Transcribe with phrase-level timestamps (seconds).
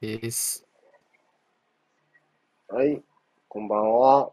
[0.00, 0.66] です。
[2.68, 3.00] はい、
[3.48, 4.30] こんばんは。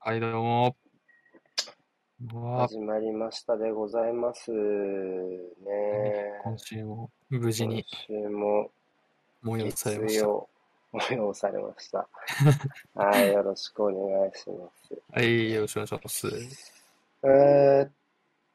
[0.00, 0.76] はい、どうも。
[2.58, 4.50] 始まりましたでございます。
[4.50, 4.56] ね
[6.42, 8.70] 今週も無事に今週も
[9.44, 10.26] 催されました。
[10.94, 12.08] 催されました。
[12.94, 15.02] はい、よろしくお願いします。
[15.12, 16.28] はい、よろしくお願いします。
[17.24, 17.90] えーっ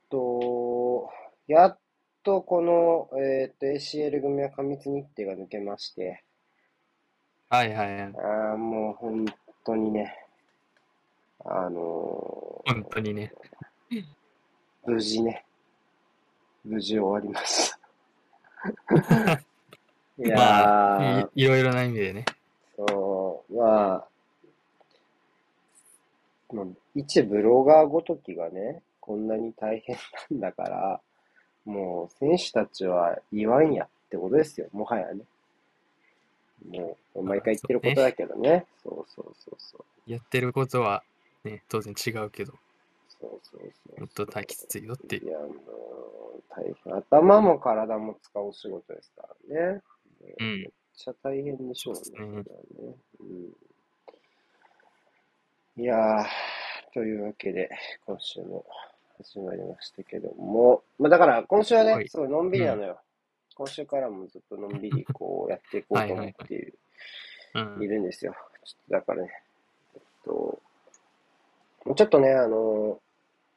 [0.09, 1.11] と、
[1.47, 1.77] やっ
[2.23, 6.23] とこの、えーっと ACL 組は過密日程が抜けまして、
[7.49, 8.01] はいはいはい。
[8.01, 9.25] あーもう本
[9.65, 10.15] 当にね、
[11.43, 13.33] あのー本当にね。
[14.85, 15.45] 無事ね、
[16.63, 17.79] 無事終わりました。
[20.17, 22.25] いやー、まあい、いろいろな意味でね。
[22.77, 24.07] そう、まあ、
[26.53, 29.97] もう一ブロガーごときがね、こんなに大変
[30.29, 31.01] なんだから、
[31.65, 35.23] もう選手たちは言わんやってことですよ、もはやね。
[36.69, 38.65] もう、毎回言ってることだけどね。
[38.83, 40.11] そうそうそうそう。
[40.11, 41.03] やってることは
[41.43, 42.53] ね、当然違うけど、
[43.19, 45.51] そうそうそうもっと大きついよっていや、もう、
[46.49, 46.95] 大変。
[46.95, 49.81] 頭も体も使うお仕事ですからね。
[50.39, 52.01] うんめっちゃ大変でしょうね。
[52.03, 52.43] そうね
[55.77, 56.25] うん、いやー、
[56.93, 57.69] というわけで、
[58.05, 58.65] 今週も
[59.23, 62.99] 始まりましたけども、まあだから今週はね、はいすごいのんびりなのよ。
[63.55, 66.79] 今週からもずっとのんびりこうやっていこうと思っている
[67.53, 67.87] うんい。
[67.87, 68.33] るんですよ。
[68.65, 69.29] ちょっとだからね、
[69.95, 70.59] えっと、
[71.95, 72.99] ちょっとね、あの、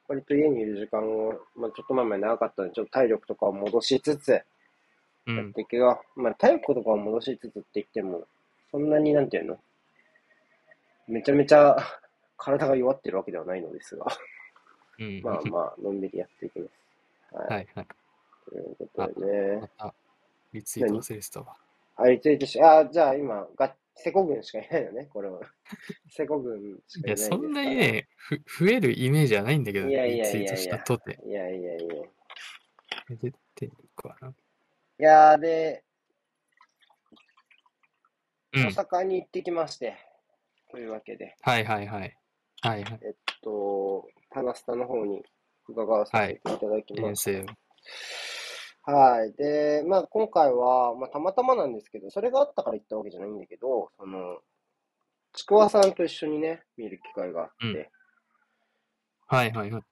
[0.07, 4.41] 割と家にいる時間を、まあ、ちょっと前まで長かったので、ちょっと体力とかを戻しつつ、
[5.27, 5.51] うん。
[5.51, 8.27] だけど、まあ、体力とかを戻しつつって言っても、
[8.71, 9.57] そんなになんていうの
[11.07, 11.77] めちゃめちゃ
[12.37, 14.05] 体が弱ってるわけではないのですが、
[14.99, 15.21] うん。
[15.21, 17.35] まあまあ、のんびりやっていきます。
[17.35, 17.47] はい。
[17.47, 17.87] はいはい。
[18.49, 19.67] ということでねま。
[19.67, 19.93] た、
[20.53, 21.55] リツイート忘れてたわ。
[21.97, 25.39] あ、リツイートし、あ、じゃあ今、がセコ軍しかいないよね、これは。
[26.09, 27.41] セコ軍しいや、かいないですから。
[27.41, 31.19] そんなにね、ふ増えるイメージはないんだけど、いやいリやいやいやツイートしたとて。
[31.25, 32.05] いやいやいや。
[33.09, 34.29] 出てるかな。
[34.29, 34.33] い
[35.03, 35.83] やーで、
[38.53, 38.65] うん。
[38.67, 39.97] 大阪に行ってきまして、
[40.71, 42.17] というわけで、はいはいはい。
[42.61, 42.99] はいはい。
[43.01, 45.23] えっと、パナスタの方に
[45.69, 47.31] 伺わさせていただきま遠した。
[47.31, 47.45] 征
[48.91, 48.91] を。
[48.91, 49.31] はい。
[49.33, 54.39] で、まあ今回は、まあたまたまなんですけど、それがあったから行ったわけじゃないんだけど、その、
[55.31, 57.87] ちくわさんと一緒にね、見る機会があって、うん
[59.27, 59.83] はいはいはい。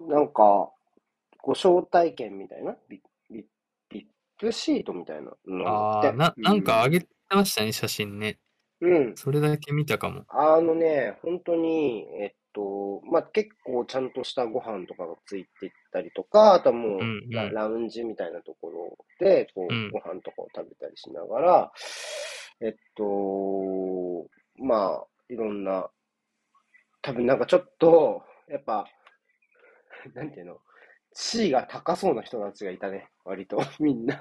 [0.00, 0.72] なんか、
[1.40, 3.00] ご招待券みたいな、ビ
[3.30, 3.46] ビ
[3.88, 4.04] ビッ
[4.38, 8.40] プシートみたいなのがああ、な、なんかああげてましたね、写真ね。
[8.80, 9.16] うん。
[9.16, 10.24] それだけ見たかも。
[10.28, 17.30] あのね、本当に、えっと、まあ、結構ちゃんとしたご飯とかがついてったりとか、あとはもう、うんうん。
[17.30, 19.90] ララウンジみたいなところで、こう、うん。
[19.90, 21.72] ご飯とかを食べたりしながら、
[22.60, 25.90] えっと、まあ、いろんな、
[27.02, 28.86] 多分なんかちょっと、やっぱ、
[30.14, 30.58] なんていうの、
[31.12, 34.18] 地位が高そうな人たちがいたね、割と、みんな。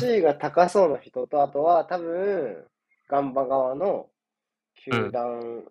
[0.00, 2.64] 地位が高そうな人と、あとは多分、
[3.08, 4.08] ガンバ側の
[4.84, 5.64] 球団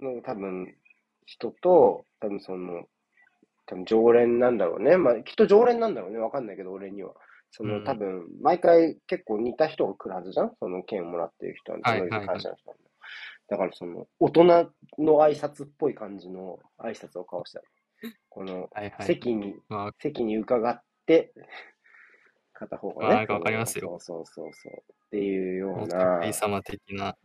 [0.00, 0.74] の多分
[1.26, 2.84] 人と、多分その、
[3.66, 4.96] 多分常連なんだろうね。
[4.96, 6.18] まあ、きっと常連なんだろうね。
[6.18, 7.14] わかんないけど、俺には。
[7.50, 10.52] その、うん多分、毎回結構似た人が来るはずじゃん？
[10.58, 12.90] その券をもらってる人は、はいそのはいはい会社の人なんだ。
[13.48, 14.72] だからその、大人の
[15.20, 17.62] 挨拶っぽい感じの挨拶を交わした。
[18.28, 18.68] この。
[19.00, 21.32] 席に、まあ、席に伺って、
[22.52, 23.14] 片方がね。
[23.14, 24.72] あなんかわかりますよそうそうそうそう。
[24.72, 25.98] っていうようおな。
[25.98, 27.16] 互い様的な。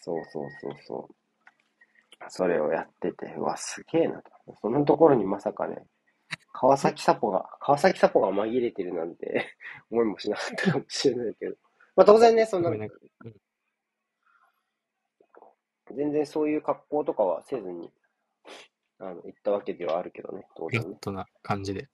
[0.00, 1.14] そうそうそうそう。
[2.34, 4.56] それをやってて、うわ、すげえなと。
[4.62, 5.84] そんなところにまさかね、
[6.54, 9.54] 川崎サポが、川崎サポが紛れてるなんて
[9.90, 11.54] 思いもしなかったかもしれないけど。
[11.94, 12.70] まあ当然ね、そんな
[15.94, 17.90] 全然そういう格好とかはせずに、
[18.98, 20.86] あの、行ったわけではあるけどね、当然ね。
[20.88, 21.86] ットな感じで。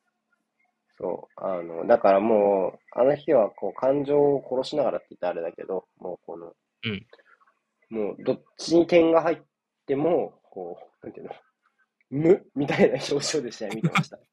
[0.98, 1.44] そう。
[1.44, 6.54] あの、だからもう、あの日はこう、感情を殺しながらって言ったらあれだけど、もうこの、
[6.84, 7.06] うん
[7.90, 9.38] もう、どっちに点が入っ
[9.86, 11.34] ても、こう、なんていうの、
[12.10, 14.18] 無みたいな表情で試合見てました。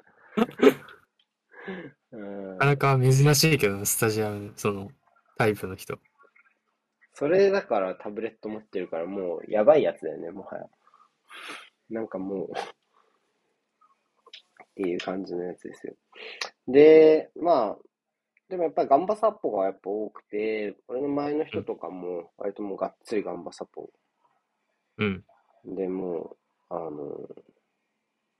[2.12, 4.89] うんなかなか珍しいけどな、スタジアム、その
[5.38, 6.00] タイプの人。
[7.13, 10.68] それだからタブレット持ってるからもうやばいやつだよね、もはや。
[11.89, 12.54] なんかもうっ
[14.75, 15.94] ていう感じのやつですよ。
[16.68, 17.83] で、まあ、
[18.50, 23.89] でもやっぱりガンバサポがやっぱ多くて、俺の前の人とかも割ともうがっつりガンバサポ。
[24.98, 25.24] うん。
[25.65, 26.35] で、も
[26.69, 27.27] う、あの、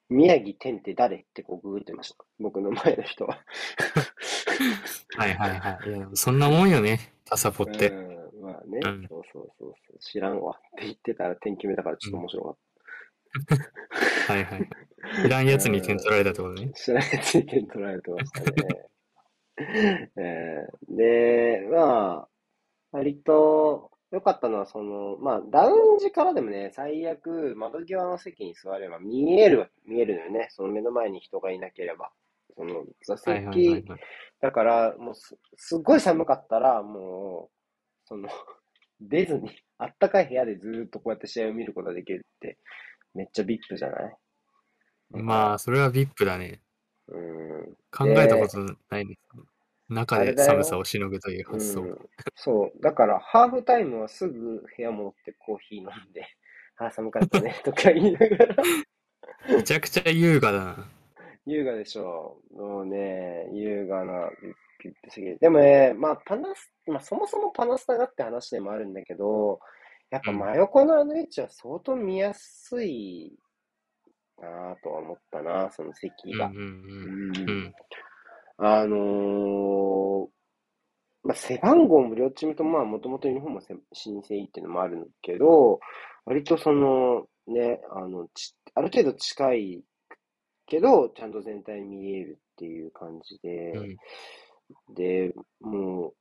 [0.10, 2.24] 宮城天って誰ってこうググってました。
[2.40, 3.40] 僕の前の人は。
[5.18, 5.90] はいはいはい。
[5.90, 7.14] いや、そんなもんよね。
[7.26, 7.90] タサポって。
[7.90, 10.00] うん、まあね、うんそうそうそうそう。
[10.00, 12.58] 知らんわって言ってたら点決めたからちょっと面白かっ
[14.28, 14.70] はいはい。
[15.26, 16.68] いらんやつに点取られたってことね。
[16.68, 16.74] た。
[16.74, 18.90] 知らんやつに点取られてましたね。
[20.18, 22.30] えーで、まあ、
[22.92, 30.48] 割と良かったのは、その、まあ、ダウン時からでもね、最悪窓際の席に座れば見える、見えるのよね。
[30.52, 32.12] その目の前に人がいなければ。
[32.56, 34.00] その座席、はいはいはいはい。
[34.40, 37.56] だから、もうす、すっごい寒かったら、もう、
[38.06, 38.30] その、
[39.02, 42.58] 出ずに、あったかい部屋でずーっとこうやって試合を見ることができるって、
[43.14, 44.18] めっちゃビッグじゃない？
[45.12, 46.62] まあ、それは VIP だね。
[47.10, 47.66] うん。
[47.92, 48.60] 考えたこと
[48.90, 49.18] ないね。
[49.90, 51.82] 中であれだよ寒さをしのぐという発想。
[51.82, 51.98] うん、
[52.36, 52.82] そう。
[52.82, 56.28] だから、ハーフタイムはすぐ部屋戻ってコーヒー飲んで、
[56.78, 58.56] あー、寒かったね、 とか言いながら、
[59.50, 60.88] めちゃくちゃ優雅だな。
[61.46, 62.62] 優雅でしょう。
[62.62, 64.32] もうね、優雅な
[64.84, 65.38] ビップすぎる。
[65.40, 69.60] でもね、まあ、パナス、まあ、そもそもパナスタがって話でもあるんだけど、
[70.10, 73.38] やっぱ真横のあの位置は相当見やすい
[74.40, 76.48] なぁとは思ったな、その席が。
[76.48, 77.74] うんうんうんうん。
[78.58, 80.28] あのー
[81.26, 85.80] まあ、背番号も両チームとまあ、もともとユニフォームもせ申請いいっていうのもあるけど、
[86.26, 89.84] 割とその、ね、あの、ち、ある程度近い
[90.68, 93.84] けど、ちゃんと全体見えるっていう感じで、う
[94.92, 94.96] ん。
[94.96, 96.14] で、もう、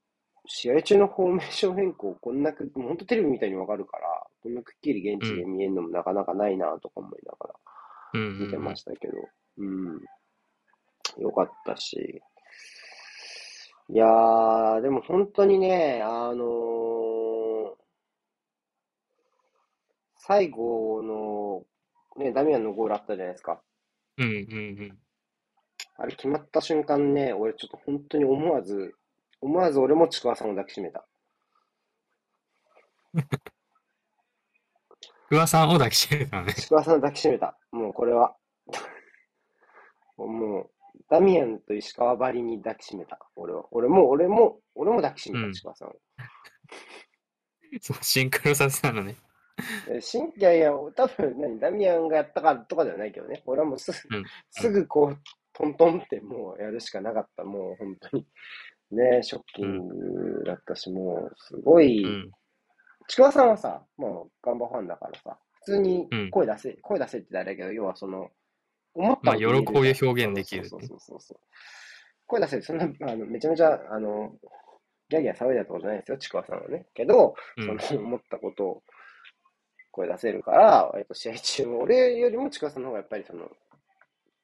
[0.47, 4.05] 試合中のフォーメーション変更、こんなく、もう本当テレビみたいにわかるから、
[4.43, 7.55] こんなくっきり現地で見えるのもなかなかないなとか思いながら
[8.15, 8.39] うんうん。
[8.41, 9.15] 見てましたけど、
[9.59, 10.01] うん。
[11.19, 12.23] よかったし。
[13.89, 16.85] いやー、でも本当にね、あのー
[20.27, 21.67] 最後の、
[22.17, 23.61] ね、ダミアンのゴールあったじゃないですか。
[24.17, 24.37] うんうんう
[24.85, 24.99] ん。
[25.99, 28.95] あれ決まった瞬間ね、俺ちょっと本当に思わず、
[29.43, 31.07] 思わず俺もちくわさんを抱きしめた。
[35.29, 36.55] 桑さんを抱きしめたのね。
[36.55, 37.59] ちくわさんを抱きしめた。
[37.71, 38.35] もうこれは。
[40.17, 40.71] もう、
[41.11, 43.19] ダミアンと石川ばりに抱きしめた。
[43.37, 43.65] 俺は。
[43.71, 45.93] 俺も、俺も、俺も抱きしめた、うんちくわさんを。
[47.81, 49.17] そう、シンクロさせたのね。
[49.89, 53.43] えしん、いやいや、多分、何、ダミアンがやったからとかではないけどね。
[53.47, 55.19] 俺はもうすぐ、うんすぐこう、
[55.53, 57.45] トントンってもうやるしかなかった。
[57.45, 58.27] もう本当に。
[58.91, 62.31] ね、ショッキングだったし、もう、すごい、うん。
[63.09, 68.31] ちくわさんはさ、もうガンバファンだからさ、普通にうん声出せ、声出せって言ったらあれだけど、要はその、
[68.95, 71.39] 思ったまあ喜びを表現できるそうそうそうそう。
[72.27, 74.33] 声出せそんな、あの、めちゃめちゃ、あの、
[75.09, 76.87] ギャーギャー騒いだってことじゃないですよ、ちくわさんはね。
[76.95, 78.83] けど、うんその、思ったことを
[79.91, 83.51] 声出せるから、割と試合中も、俺よりもちくわさんの方がやっぱりその、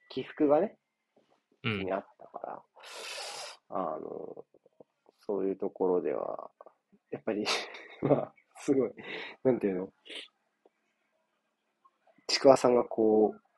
[0.09, 0.77] 起伏がね、
[1.65, 1.93] うんに。
[1.93, 2.63] あったから、
[3.71, 4.45] あの、
[5.21, 6.51] そういうところでは、
[7.11, 7.45] やっぱり、
[8.03, 8.93] まあ、すごい、
[9.43, 9.93] なんていうの、
[12.27, 13.50] ちくわさんがこう、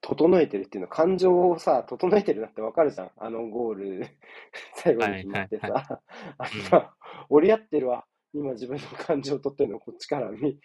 [0.00, 3.10] 整えてるっていうの、感情をさ、整えてるなってわかるじゃん。
[3.18, 4.06] あのゴール、
[4.76, 5.84] 最後に決まってさ、はい
[6.38, 6.94] あ今、
[7.28, 8.06] 折り合ってるわ。
[8.32, 10.58] 今自分の感情を取ってるのこっちから見、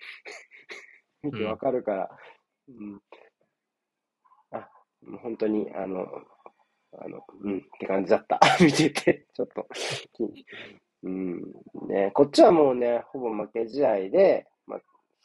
[1.23, 2.17] 見てわかるから、
[2.69, 3.01] うん。
[4.51, 4.69] あ、
[5.01, 6.07] もう本当に、あの、
[6.97, 8.39] あの、うんって感じだった。
[8.61, 9.67] 見てて、ちょっと、
[10.13, 10.45] き
[11.03, 11.41] うん、
[11.87, 14.54] ね、こっちはもうね、ほぼ負け試合で、まあ、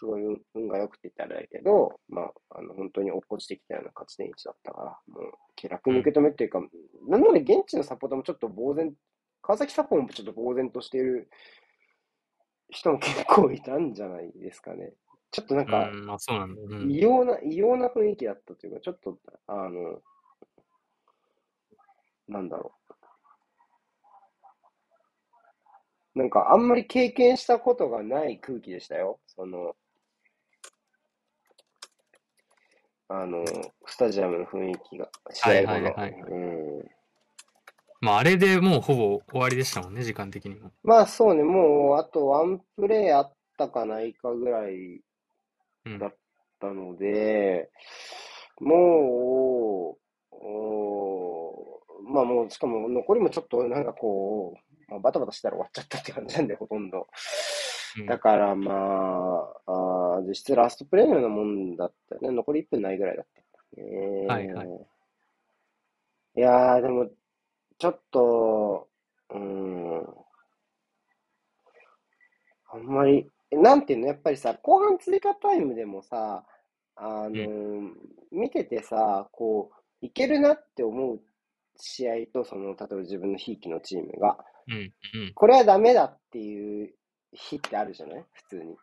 [0.01, 6.63] すごい運運が良くて言っただけど、まあ、あの、本当に落っこちてきたような勝ち点1だったから、もう、気楽に受け止めっていうか、
[7.07, 8.95] なんなら現地のサポーターもちょっと呆然、
[9.43, 11.29] 川崎サポもちょっと呆然としている
[12.71, 14.95] 人も結構いたんじゃないですかね。
[15.33, 16.63] ちょっとなんか、うん、まあそうなんだ。
[16.63, 16.91] うん。
[16.91, 20.01] 異様な、異様な雰囲気だったというか、ちょっと、あの、
[22.27, 22.81] なんだろう。
[26.19, 29.21] なんか、あんまり経験したことがない空気でしたよ。
[29.27, 29.77] その、
[33.13, 33.45] あの、
[33.87, 35.73] スタジアムの雰囲気が、試合後の。
[35.73, 36.35] はいはいはいう
[36.85, 36.91] ん。
[38.01, 40.71] まああれでもうほぼ終わりでしたもんね、時間的にも。
[40.85, 45.03] まあそうね、もう、あとワンプレーあったかないかぐらい
[45.87, 45.99] うん。
[45.99, 46.17] だっ
[46.61, 47.69] たので、
[48.61, 49.97] も
[50.33, 54.55] う、おーまあもう、しかも残りもちょっとなんかこ
[54.89, 57.09] う、まあ、バタバタしたら終わっちゃったって感じなんで、ほとんど。
[57.99, 58.73] うんだからま
[59.67, 62.31] あ、あー実質ラストプレーのようなもんだったよね。
[62.31, 63.27] 残り1分ないぐらいだっ
[63.75, 64.27] たね。
[64.27, 64.69] はいはい
[66.37, 67.11] いやー、でも、
[67.79, 68.89] ちょっと、
[69.31, 70.07] うーん、
[72.73, 76.45] あんまり、なんていうの、やっぱりさ、後半追加タイムでもさ、
[76.97, 77.91] あのー
[78.33, 81.21] 見ててさ、こう、いけるなって思う
[81.77, 85.35] 試合と、その、例えば自分のひいきのチームが、うん、うん。
[85.35, 86.95] これはダメだっていう
[87.33, 88.25] 日ってあるじゃない？
[88.33, 88.77] 普通に。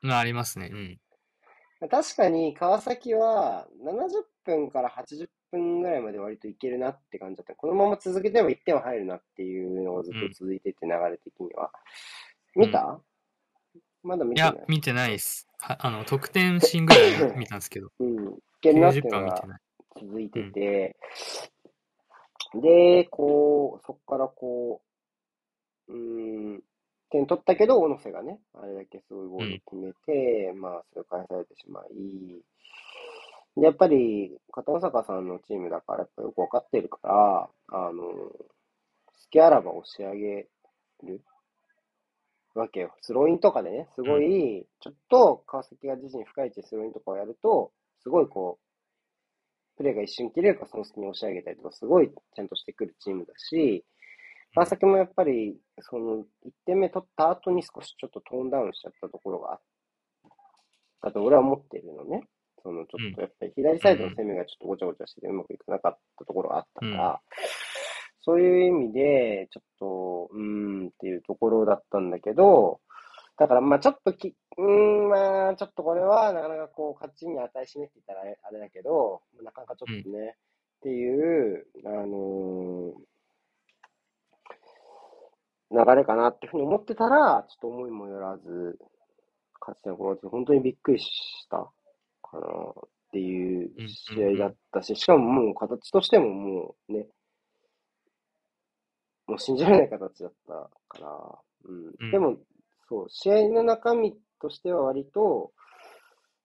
[0.00, 0.70] まあ、ありますね。
[0.72, 1.00] うん。
[1.88, 7.54] 確かに川崎は70分から80分ぐらいまで割といけるなって感じだった。
[7.54, 11.72] このまま続けても1点は入るなっていうのがずっと続いてて流れ的には。
[12.54, 13.00] 見た、
[14.02, 15.48] まだ見いてないや、見てないです。
[15.58, 17.00] はあの、得点シーンぐら
[17.32, 18.28] い見たんですけど、 うん。
[18.28, 19.60] いけるなっていう90分のがは見てない。
[20.06, 20.96] 続いてて、
[22.54, 24.82] で、こう、そこからこ
[25.88, 26.62] う、うーん、
[27.12, 32.42] 点取ったけど、小野瀬がね、あれだけすごいゴールを決めて、まあ、それ返されてしまい、
[33.60, 38.02] で、やっぱり、片坂さんのチームだから、やっぱよくわかってるから、あの、
[39.18, 40.48] 隙あらば押し上げ
[41.02, 41.20] る
[42.54, 42.94] わけよ。
[43.02, 53.84] スローインとかでね、すごい、ちょっと川崎が自身深い位置でスローインとかをやると、すごいこう、プレーが一瞬切れるからその隙に押し上げたりとか、すごいちゃんとしてくるチームだし、
[54.54, 56.24] 川崎もやっぱり、その、1
[56.66, 59.60] 点目取った後に少しちょっとトーンダウンしちゃったところがあっ
[61.02, 62.22] たと俺は思っているのね。
[62.62, 67.20] その、ちょっとやっぱり左サイドの攻めがちょっとごちゃごちゃしててうまくいかなかったところがあったから、
[68.24, 72.80] そういう意味で、ちょっと、うーんっていうところだったんだけど、
[73.38, 80.36] だからまあちょっとき、うーん、まあちょっとこれはなかなかこう勝ちに値しめって言ったらあれあれだけど、なかなかちょっとね、
[80.78, 83.11] っていう、あのー
[85.72, 88.78] 流れかなっていうふうに思ってたら、ちょっと思いもよらず、
[89.60, 91.56] 勝ち点この本当にびっくりした
[92.22, 97.06] かなっていう試合だったし、しかももう形としてももうね、
[99.26, 101.94] もう信じられない形だったから、うん。
[102.00, 102.36] うんでも、
[102.88, 105.52] そう、試合の中身としては割と、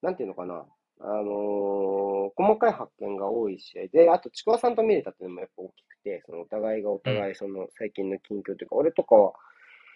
[0.01, 0.65] なんていうのかな、
[0.99, 1.97] あのー
[2.35, 9.33] 細かい発見が多い試合で、あと、ちくわさんと見れたっていうのもやっぱ大きくて、そのお互いがお互い、その最近の近況というか、俺とかは、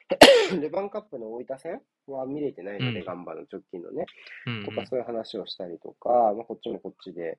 [0.59, 3.05] レバンカップの大分戦は見れてないので、うん。
[3.05, 4.05] ガンバの直近のね、
[4.47, 7.37] うんとかそういう話をしたりとか、まあ、こっちもこっちで、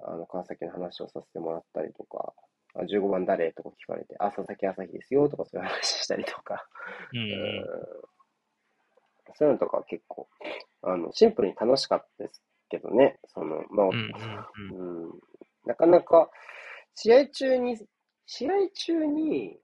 [0.00, 2.34] あの、川崎の話をさせてもらったりとか、
[2.74, 6.66] あ15番誰とか聞かれて、あ、佐々木朝日ですよとかそういう話したりとか、
[7.12, 7.26] うんうん。
[7.32, 7.66] うん。
[9.34, 10.28] そういうのとかは結構、
[10.82, 15.12] あの、シンプルに楽しかったですけどね、その、まあ、うんうんうんうん
[15.64, 16.28] なかなか、
[16.94, 17.78] 試合中に、
[18.26, 19.56] 試合中に、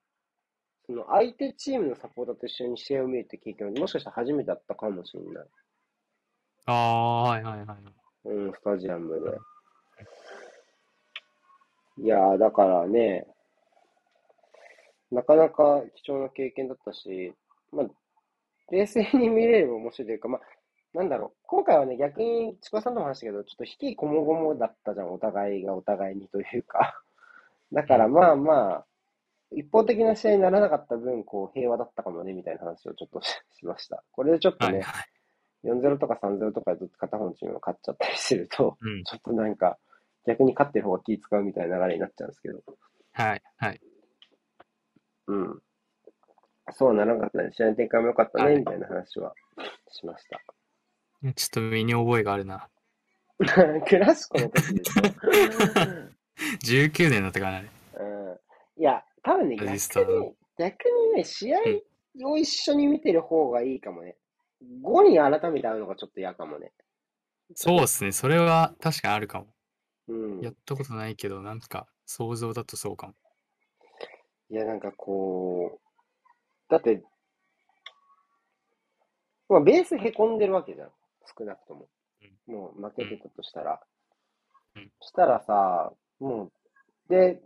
[0.87, 5.47] その相手チームのサポーターと一緒に試合を見るって経験はもしかしたら初めてだったかもしれない。
[6.67, 8.29] ああ、はいはいはい。
[8.29, 9.39] うん、スタジアムで。
[12.05, 13.27] いやー、だからね、
[15.11, 17.33] なかなか貴重な経験だったし、
[17.73, 17.87] まあ、
[18.71, 20.41] 冷静に見れれば面白いというか、まあ、
[20.99, 27.01] なんだろう、今回はね、逆に、ちくわさんとも話したけど、ちょっと引きこもごもだったじゃん、お互いがお互いにというか。
[27.73, 28.87] だからまあまあ、
[29.53, 34.03] 一方的な試合にならなかった分、こう、平和だったかもね、みたいな話をちょっとし しました。
[34.11, 35.07] これでちょっとね、はいはい。
[35.63, 39.05] 4-0とか3-0とかで片方のチームが勝っちゃったりすると、うん。
[39.05, 39.79] ちょっとなんか、
[40.27, 42.61] 逆に勝ってる方が気使うみたいな流れになっちゃうんですけど。
[43.13, 43.81] はいはい。
[45.29, 45.63] うん。
[46.73, 47.51] そうはならなかったね。
[47.53, 49.33] 試合の展開も良かったね、はいみたいな話は
[49.93, 50.37] しました。
[50.37, 50.58] いや
[51.23, 52.69] ちょっと身に覚えがあるな。
[53.87, 54.91] クラシコの時でし
[56.81, 57.69] 19年だったかな、あれ。
[57.69, 57.71] ょ。
[58.01, 58.39] う
[58.79, 58.83] ん。
[58.83, 61.59] いや、多分ね、逆に、逆にね、試合
[62.25, 64.17] を一緒に見てる方がいいかもね。
[64.83, 66.73] 5人改めて会うのがちょっと嫌かもね。
[67.55, 68.13] そうですね。
[68.13, 69.47] それは確かにあるかも。
[70.09, 70.41] うん。
[70.41, 73.15] やったことないけど、なんか想像だとそうかも。
[74.51, 77.03] いや、なんかこう、だって、
[79.49, 80.91] まあ、ベースへこんでるわけじゃん。
[81.37, 81.89] 少なくとも。
[82.47, 83.81] もう負けてたとしたら。
[84.77, 86.53] うんしたらさ、もう、
[87.09, 87.41] で、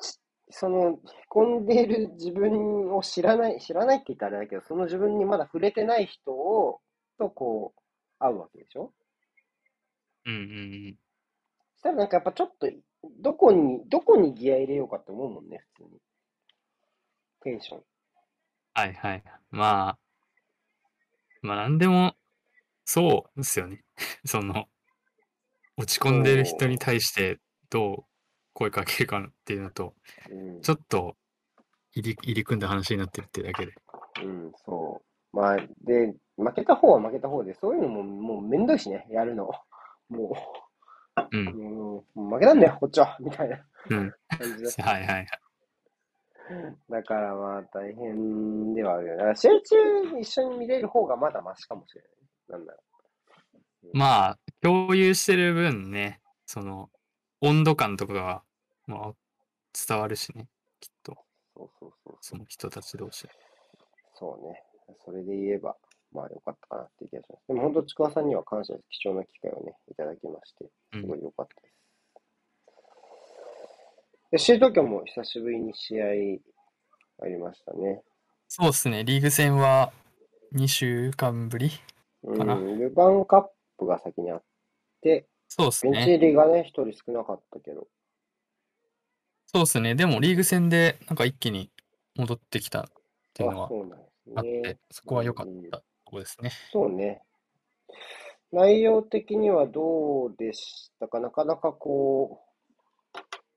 [0.00, 0.18] ち
[0.50, 0.96] その、へ
[1.28, 6.80] こんでる自分を知らない、知らないって言ったらあれだけど、その自分にまだ触れてない人を、
[7.18, 7.80] とこう、
[8.18, 8.92] 会うわけでしょ？
[10.26, 10.44] うんうんう
[10.90, 10.98] ん。
[11.74, 12.68] そしたらなんかやっぱちょっと、
[13.20, 16.00] どこに、どこにギア入れようかって思うもんね、普通に。
[17.42, 17.82] テンション。
[18.74, 19.22] はいはい。
[19.50, 19.98] まあ、
[21.42, 22.14] まあなんでも、
[22.84, 23.82] そうですよね。
[24.24, 24.66] その、
[25.76, 28.04] 落ち込んでる人に対してどう
[28.52, 29.94] 声かけるかっていうのと、
[30.30, 30.60] うん。
[30.60, 31.16] ちょっと
[31.92, 33.74] 入り入り組んだ話になってるってだけで。
[34.22, 35.36] うん、そう。
[35.36, 39.50] まあ、で、負けた方は負けた方で、そういうのももうめんどいしね、やるの。
[40.08, 40.36] も
[41.32, 41.52] うんう、。
[41.54, 44.14] もうもう負けたんだよ、こっちは、みたいなうん。
[44.28, 44.80] 感じだし。
[44.82, 45.26] はいはいはい。
[46.90, 49.18] だからまあ、大変ではあるよね。
[49.18, 52.10] だから試合中に一緒に見れる方がまだマシかもしれない。
[52.48, 52.78] なんだろ
[53.92, 56.90] まあ、共有してる分ね、その、
[57.40, 58.42] 温度感とかが、
[58.86, 59.12] まあ、
[59.86, 60.48] 伝わるしね、
[60.80, 61.16] きっと、
[61.54, 62.16] そうそうそう。
[62.20, 63.28] その人たち同士。
[64.14, 64.62] そうね。
[65.04, 65.76] それで言えば、
[66.12, 67.46] まあ良かったかなっていう気がします。
[67.48, 68.88] でも本当、ちくわさんには感謝です。
[68.90, 71.74] 貴重な機会をね、いただきまして、うんすごい良かったです。
[74.30, 76.06] で、シー東京も久しぶりに試合
[77.22, 78.02] ありましたね。
[78.48, 79.92] そうですね、リーグ戦は
[80.54, 81.70] 2週間ぶりう
[82.26, 82.54] かな。
[82.54, 83.46] ん、ルヴァンカッ
[83.78, 84.42] プが先にあっ
[85.02, 86.04] て、そうですベンチね。
[86.16, 87.86] 入りがね、一人少なかったけど、
[89.46, 89.94] そうですね。
[89.94, 91.70] でもリーグ戦でなんか一気に
[92.16, 92.84] 戻ってきたっ
[93.34, 93.68] ていうのあ、は
[94.36, 94.78] あって、ね。
[94.90, 96.50] そこは良かったとこですね。
[96.72, 97.22] そうね。
[98.50, 101.20] 内容的にはどうでしたか？
[101.20, 102.40] なかなかこ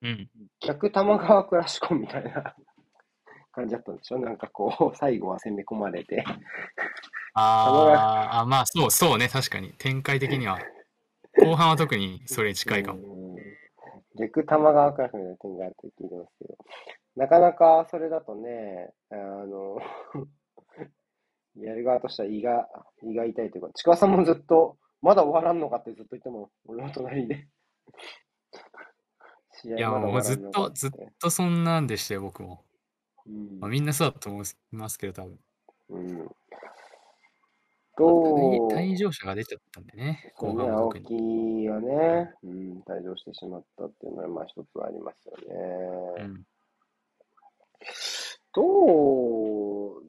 [0.01, 0.29] う、うん。
[0.59, 2.55] 逆玉川クラシコみたいな
[3.51, 4.19] 感じだったんでしょ？
[4.19, 6.23] なんかこう、最後は攻め込まれて。
[7.39, 9.73] あーあ、まあそうそうね、確かに。
[9.77, 10.59] 展開的には。
[11.39, 12.99] 後半は特にそれに近いかも。
[12.99, 13.17] うん
[14.19, 16.57] 逆玉川クラ聞いてますけど。
[17.15, 19.77] なかなかそれだとね、あの、
[21.55, 22.67] やる側としては胃が、
[23.03, 27.47] 胃が痛いというか、ちくわさんもずっと、まだ終わらんのかってずっと言っても、俺の隣で。
[29.53, 32.63] 試いや、もうずっと、ずっとそんなんでしたよ、僕も。
[33.25, 35.39] うんまあ、みんなそうだと思いますけど、多分。
[35.89, 36.35] うん。
[37.97, 41.05] 退どう退場者が出ちゃったんでね、後そうね、青半は特に。
[41.05, 45.37] 木がね、うん、退場してしまったっていうのは、まあ一つありますよ
[46.17, 46.23] ね。
[46.23, 46.45] うん。
[48.53, 50.03] どう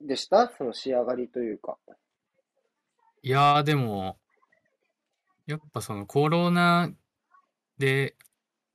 [0.00, 0.52] でした？
[0.56, 1.76] その仕上がりというか。
[3.22, 4.18] いやー、でも、
[5.46, 6.90] やっぱそのコロナ
[7.78, 8.16] で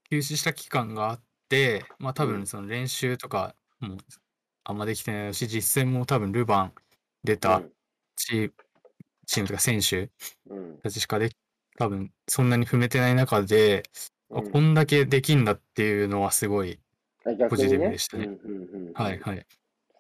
[0.09, 3.97] 休止した期間があって、まあ多うん分その練習とかも
[4.63, 6.71] あんまできてないし、実戦も多分ルヴァン
[7.23, 7.73] 出たチーム、
[8.17, 10.09] チームとか選手。
[10.83, 11.31] たちしかで
[11.77, 13.83] 多分そんなに踏めてない中で、
[14.33, 16.79] あうんこんだけできんだっていうのはすごい、
[17.49, 18.93] ポジティブでしたねうんうんうん。
[18.93, 19.45] はいはい。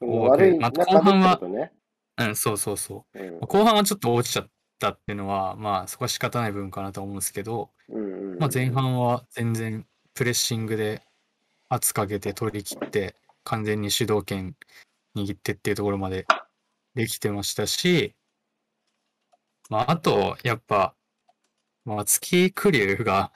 [0.01, 1.71] 悪いまあ後半はね。
[2.17, 3.19] うん、そうそうそう。
[3.19, 11.01] うんまあ後半はちょっと落ちちゃったっていうのは、まあそこは仕方ない部分かなと思うんですけど、うんうんうんまあ、前半は全然プレッシングで
[11.69, 14.55] 圧かけて取り切って完全に主導権
[15.15, 16.25] 握ってっていうところまで
[16.97, 18.15] できてましたし、
[19.69, 20.95] まあ、あとやっぱ
[21.85, 23.31] 松木玖生が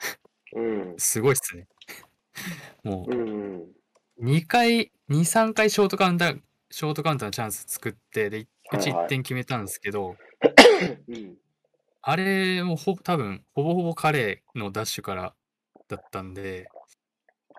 [0.54, 0.94] うん。
[0.98, 1.66] すごいっすね。
[2.84, 3.62] もうんうん。
[3.62, 3.66] う
[4.24, 10.16] 2回、2、3回ショートカウンター、ショートカウンターのチャンス作って、で、うちはいはい1点決めたんですけど、
[11.08, 11.36] うん。
[12.02, 15.34] あれもほぼ多分、ほぼほぼ彼のダッシュから
[15.88, 16.68] だったんで、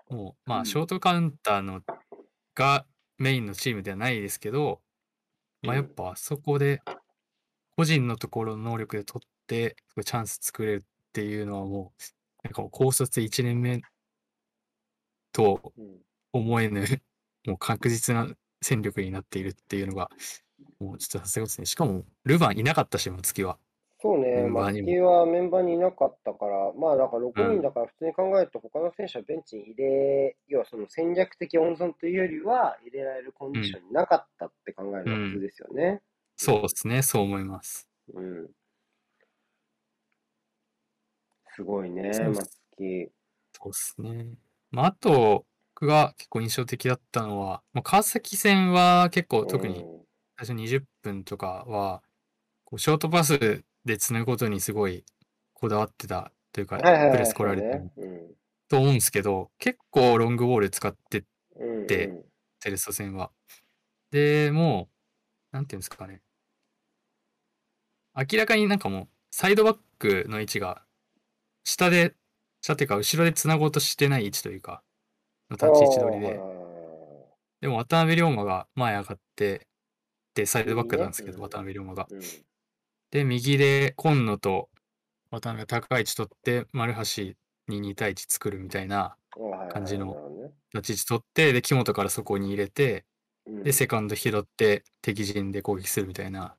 [0.08, 1.82] もう、まあ、うんショートカウンターの
[2.54, 2.86] が
[3.18, 4.82] メインのチームではないですけど、
[5.64, 6.82] まあ、やっぱあそこで、
[7.76, 12.02] 個人のところの能力で取って、チャンス作れるっていうのはもう、
[12.44, 13.82] なんか高卒1年目
[15.32, 15.98] とうん
[16.32, 16.84] 思えぬ、
[17.46, 18.28] もう確実な
[18.60, 20.10] 戦力になっているっていうのが、
[20.80, 21.66] もうちょっとさすがですね。
[21.66, 23.58] しかも、ルヴァンいなかったし、松木は。
[24.04, 36.02] そうね、メンバーにも松木はメンバーにいなかったから、まあだから6うん人だから普通に考えると他の選手はベンチに入れ、要はその戦略的温存というよりは入れられるコンディションになかったって考えるのが普通ですよね。
[36.36, 37.88] そうですね、そう思います。
[38.12, 38.50] うん。
[41.56, 43.10] すごいね、そうっす松木。
[43.54, 44.26] そうですね。
[44.70, 50.04] まあ、あと、僕が結構印象的だったのは、まあ、川崎戦は結構特にうん
[50.36, 52.02] 最初20分とかは、
[52.64, 55.04] こうショートパスでつなぐことにすごい
[55.52, 58.36] こだわってたというか、プレス来られてる
[58.68, 61.24] と思うんですけど、結構ロングボール使って
[61.56, 61.68] うん。
[61.78, 62.24] うんでうん
[62.60, 63.30] テレスト戦は。
[64.10, 64.88] で、も
[65.52, 66.22] う、なんていうんですかね。
[68.14, 70.86] 明らかになんかもう、サイドバックの位置が、
[71.64, 72.16] 下で、
[72.62, 74.82] 下っていうか、後ろで繋ごうとしてない位置というか、
[75.50, 76.44] の立ち位置取りで、
[77.60, 79.68] でも渡辺龍馬が前上がって、
[80.34, 82.08] で、サイドバックなんですけど、渡辺龍馬が。
[83.14, 84.68] うんで、右で今野と
[85.30, 87.34] 渡辺が高い位置取って、丸橋
[87.68, 89.16] に2対1作るみたいな
[89.70, 90.16] 感じの
[90.72, 93.04] 立ち位置取って、で、木本からそこに入れて、
[93.46, 93.62] うん。
[93.62, 96.56] で、セカンド拾って敵陣で攻撃するみたいな、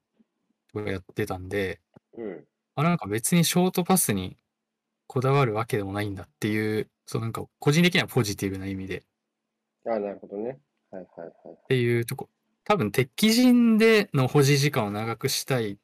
[0.74, 1.82] とかやってたんで、
[2.18, 2.46] うん。
[2.76, 4.38] あ、なんか別にショートパスに
[5.08, 8.98] こだわるわけでもないんだっていう、そうなんか個人的にはポジティブな意味で。
[8.98, 9.02] っ
[9.88, 10.60] あ、なるほどね。
[10.92, 11.58] はいはいはい。
[11.68, 12.30] ていうとこ、
[12.64, 15.78] 多分敵陣での保持時間を長くしたい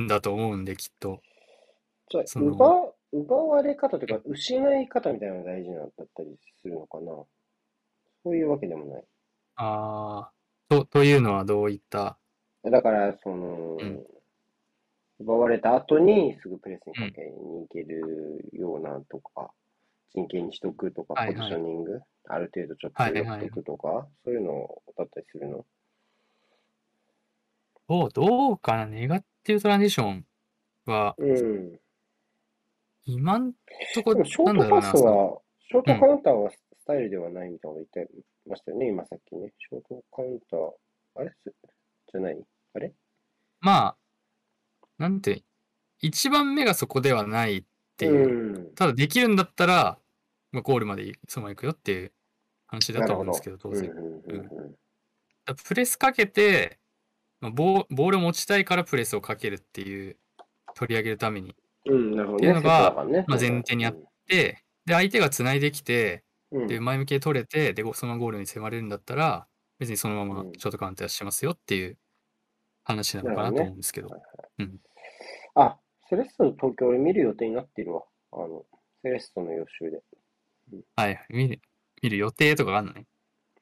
[0.00, 1.20] んだと思うんで、きっと。
[2.10, 2.52] じゃあ、その。
[2.52, 7.12] 奪、奪われ方というか、失い方みたいなのが大事なんだったりするのかな。
[8.22, 9.04] そういうわけでもない。
[9.56, 10.32] ああ、
[10.68, 12.18] と、というのはどういった、
[12.64, 14.06] だから、その、うん。
[15.20, 19.52] 奪われた後にすぐプレスにかけに行けるようなとか、
[20.12, 21.36] 陣形にしとくとか、はいはい。
[21.36, 25.64] ポジショニング、ある程度ちょっとはいはいやっとくとか、そういうのだったりするの？
[27.88, 28.86] どう、どうかな。
[28.86, 30.26] ネガティブトランジション
[30.86, 31.78] は、うん。
[33.04, 33.52] 今ん
[33.94, 38.14] とこ、ショートパスは、ショートカウンターはスタイルではないみたいなこと言って
[38.48, 39.52] ましたよね、今さっきね。
[39.58, 40.70] ショートカウンター、
[41.16, 41.30] あれ？
[41.42, 41.52] す
[42.10, 42.38] じゃない？
[42.74, 42.92] あれ？
[43.60, 43.96] まあ、
[44.96, 45.42] なんて、
[46.00, 47.64] 一番目がそこではないっ
[47.98, 48.56] ていう。
[48.56, 48.74] うん。
[48.74, 49.98] ただできるんだったら、
[50.52, 52.12] まあ、ゴールまでそのまま行くよっていう
[52.66, 53.90] 話だと思うんですけど、当然。
[53.90, 53.94] う
[54.38, 54.74] ん
[55.66, 56.78] プレスかけて、
[57.44, 60.16] まあ、ボーボールを持ちたいからプレスをかけるっていう、
[60.74, 61.54] 取り上げるために。
[61.84, 62.38] うん、なるほどね。
[62.38, 69.46] っていうのがねまあ前提にあっで、で、相手が繋いできて、うんで、前向きで取れて、で、そのゴールに迫れるんだったら、
[69.78, 71.98] 別にそのままうんショートカウンターしますよっていう
[72.84, 74.08] 話なのかなと思うんですけど。
[75.54, 75.76] あ、
[76.08, 78.04] セレッソの東京俺見る予定になっているわ。
[78.32, 78.64] あの、
[79.02, 80.00] セレッソの予習で。
[80.96, 81.60] はい、見る、
[82.02, 83.06] 見る予定とかがあるのね？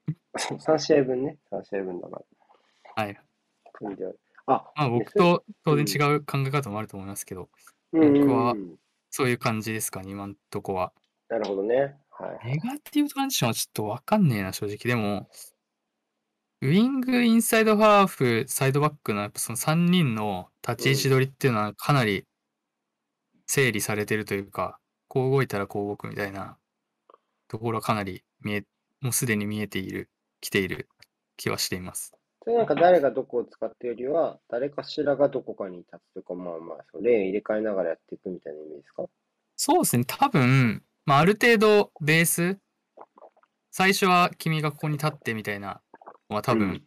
[0.38, 1.38] 3試合分ね。
[1.50, 2.22] 3試合分だか
[2.96, 3.02] ら。
[3.02, 3.20] はい。
[3.80, 4.20] である。
[4.46, 7.48] あ、まあ僕と当然違う考え方もあると思いますけど、
[7.92, 8.54] うん僕は
[9.10, 10.92] そういう感じですかね、今んとこは。
[11.28, 11.96] なるほどね。
[12.10, 12.46] はい。
[12.46, 14.78] ネガティブトランジションはちょっとわかんねえな、正直。
[14.84, 15.28] でも、
[16.62, 22.24] ウィング、インサイドハーフ、サイドバックのやっぱその3人の立ち位置取りっていうのはかなり
[23.46, 26.56] 整理されてるというか、こう動いたらこう動くみたいな
[27.48, 28.64] ところはかなり見え、
[29.00, 30.08] もうすでに見えている、
[30.40, 30.88] 来ている
[31.36, 32.14] 気はしています。
[32.44, 39.04] それなんか誰がどこを使ってよりは、誰かしらがどこかに立つとか、まあまあ、そう例入れ替えながらやっていくみたいなイメージですか？
[39.56, 42.58] そうですね、多分、まあ、ある程度ベース、
[43.70, 45.80] 最初は君がここに立ってみたいな
[46.28, 46.82] のは多分うん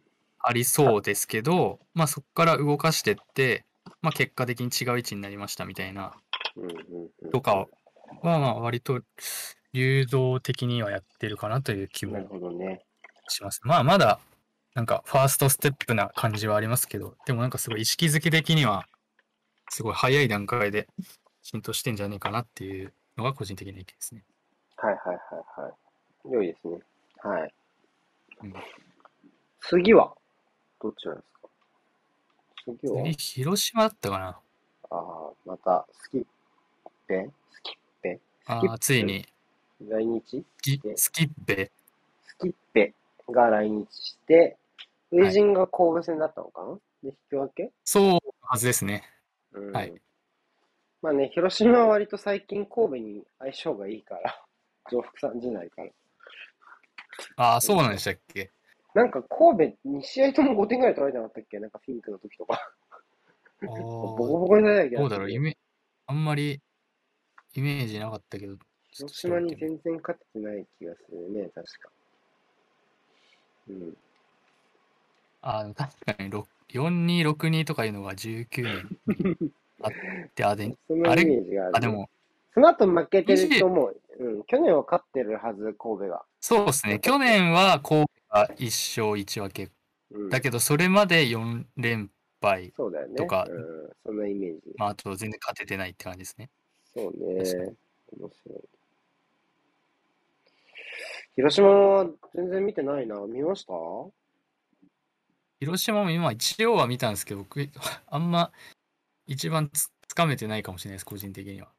[0.48, 3.64] ありそうですけど、まあそこから動かしてって、
[4.00, 6.12] まあ結果的に違う位置になりましたみたいな
[6.54, 6.70] うんうん
[7.22, 7.30] うん。
[7.32, 7.66] とか
[8.22, 9.00] はまあ割と
[9.72, 12.18] 流動的にはやってるかなという気も。
[13.26, 13.60] します。
[13.64, 14.20] まあまだ
[14.76, 18.86] なんかファーストステップな感じはありますけど、でもなんかすごい意識づけ的には
[19.70, 20.86] すごい早い段階で
[21.40, 24.22] 浸透してんじゃねえかなっていうのが個人的な意見ですね。
[24.76, 25.16] はいはいはい
[25.62, 25.72] はい。
[26.30, 26.78] 良いですね。
[27.22, 27.54] はい。
[28.44, 28.54] うん
[29.68, 30.12] 次は
[30.80, 31.48] どちらですか？
[32.66, 33.02] 次は？
[33.04, 34.26] 次、広島だったかな。
[34.28, 34.38] あ
[34.90, 36.26] あ、また、スキッ
[37.08, 39.26] ペスキッペああ、ついに
[39.80, 40.44] 来日？
[40.96, 41.72] スキッベ。
[42.26, 42.94] スキッペ
[43.30, 44.56] が来日して、
[45.12, 47.72] ウェジンが神戸戦だったのかな、で、引き分け？
[47.84, 49.04] そうはずですね。
[49.52, 49.92] うんはい
[51.02, 54.44] まあね、広島は割と最近神戸に相性がいいから、
[54.90, 55.90] 上福さん時代から。
[57.36, 58.50] ああ、そうなんでしたっけ？
[58.94, 61.58] なんか神戸2試合とも5点ぐらい取られてなかったっけ？
[61.60, 62.54] なんかフィンクの時とか。
[63.62, 63.68] あボ
[64.16, 65.56] コーボコにされた気がするどうだろう、イメ
[66.06, 66.60] あんまり
[67.54, 68.56] イメージなかったけど。
[68.90, 71.90] 広島に全然勝ててない気がするね、確か。
[73.68, 73.96] うん。
[75.48, 78.88] あー確かにろ4262とかいうのが19年
[79.40, 79.92] にあっ
[80.34, 81.76] て、あでそのイメージがある。
[81.76, 82.10] あで、も、
[82.52, 84.00] その後負けてると思う。
[84.18, 84.42] うん。
[84.44, 86.24] 去年は勝ってるはず、神戸が。
[86.40, 89.70] そうですね、去年は神戸が1勝1分け。
[90.10, 90.30] うん。
[90.30, 92.72] だけど、それまで4連敗。
[92.76, 93.14] そうだよね。
[94.04, 94.60] そんなイメージ。
[94.76, 96.50] まあ、あと全然勝ててないって感じですね。
[96.92, 97.16] そうね。
[97.36, 98.58] 面白い。
[101.36, 103.20] 広島は全然見てないな。
[103.26, 103.74] 見ました？
[105.60, 107.68] 広島も今一応は見たんですけど、僕、
[108.06, 108.52] あんま
[109.26, 111.72] 一番つつかめてないかもしれないです、個人的には。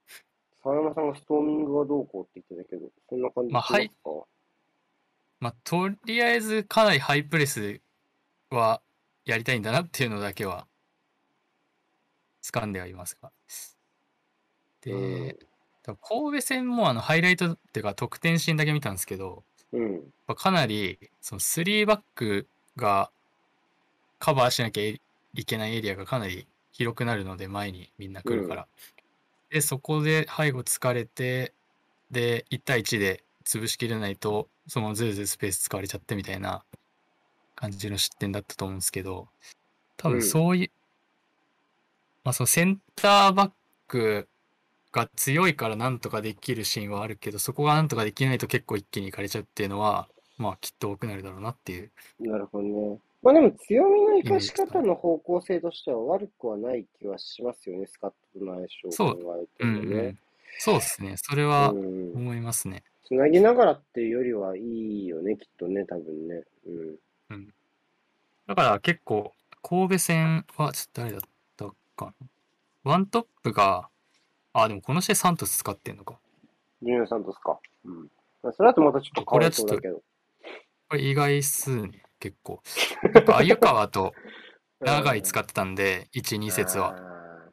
[0.64, 3.92] 沢山さんがストーミングがどうこうって言ってたけど、そんな感じまあはいし
[5.40, 7.80] まあ、とりあえずかなりハイプレス
[8.50, 8.82] は
[9.24, 10.68] やりたいんだなっていうのだけは
[12.42, 13.32] 掴んではいますが。
[14.82, 15.48] で、うん
[15.96, 20.04] 神戸戦もあのハイライトっていうか得点シーンだけ見たんですけど、うん。
[20.36, 23.10] かなりその3バックが
[24.20, 24.84] カバーしなきゃ
[25.34, 28.68] いけないエリアがかなり広くなるので前にみんな来るから。
[29.50, 31.54] で、そこで背後疲れて、
[32.12, 36.64] で、1対1で潰しきれないと、そのずるずるスペース使われちゃってみたいな
[37.56, 39.30] 感じの失点だったと思うんですけど、
[39.98, 40.72] 多うん分そういう、
[42.24, 43.52] まあそのセンターバッ
[43.88, 44.28] ク
[44.92, 51.92] が強いからなんとかできるシーンはあるけど、そこがなんとかできないと結構一気にいかれちゃうっていうのは、まあきっと多くなるだろうなっていう。
[52.20, 53.00] なるほどね。
[53.24, 60.20] まあでも強みの生かし方の方向性としては悪くはない気はしますよね、スカットとの相性を考えてうんうもねん。。
[60.60, 61.16] そうですね。
[61.18, 62.14] それはうん。
[62.16, 62.84] 思いますね。
[63.06, 66.44] つなぎながらっていうよりはいいよね、きっとね、多分ね。
[67.30, 67.54] うん。
[68.48, 71.22] だから結構、神戸戦は、ちょっと誰だっ
[71.58, 72.28] たかな
[72.84, 73.90] ワントップが、
[74.54, 76.20] あ、でもこの試合サントス使ってんのか。
[76.82, 77.60] ジュニオサントスか。
[77.84, 78.12] うん。
[78.44, 80.02] まあそれだとまたちょっと変わりそうだけど。
[80.90, 82.62] これ意外っすね、結構。
[83.14, 84.14] やっぱ、鮎川と
[84.80, 86.94] 長井使ってたんで、1、2節は。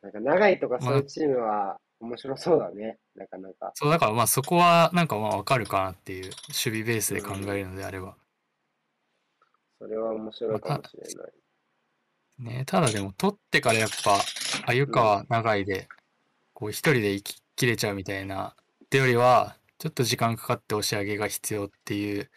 [0.03, 2.99] なんか長いとかそういうチームは面白そうだね。
[3.15, 3.73] なかなか。
[3.75, 8.17] そう、だからまあそこはなんかまあわかるかなっていう、守備ベースで考えるのであれば。
[9.79, 11.33] それは面白いかもしれない。
[12.37, 14.19] ね、ただでも取ってからやっぱ、
[14.67, 15.89] 鮎川長井で、
[16.53, 22.31] こう一人で生き切れちゃうみたいな、ってよりは、ちょっと時間かかって押し上げが必要っていう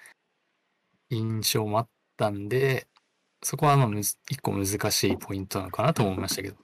[1.10, 2.88] 印象もあったんで、
[3.42, 6.58] そこはまあむず一個難しいポイントなのかなと思いましたけど。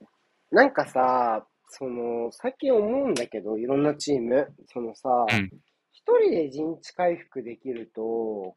[0.50, 5.50] なんかさ、その、最近思うんだけど、いろんなチーム、そのさ、うん
[5.96, 8.02] 一人で陣地回復できると、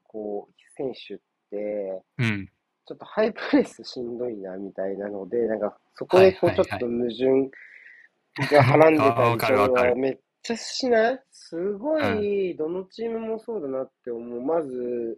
[0.03, 1.17] こう、選手っ
[1.49, 2.49] て、うん。
[2.85, 11.21] ちょっとハイプレスしんどいな、みたいなので、なんか、そこでこう、ちょっと矛盾がはらんであたりするのるわかめっちゃしない？
[11.31, 14.41] すごい、どのチームもそうだなって思う。
[14.41, 15.17] まず、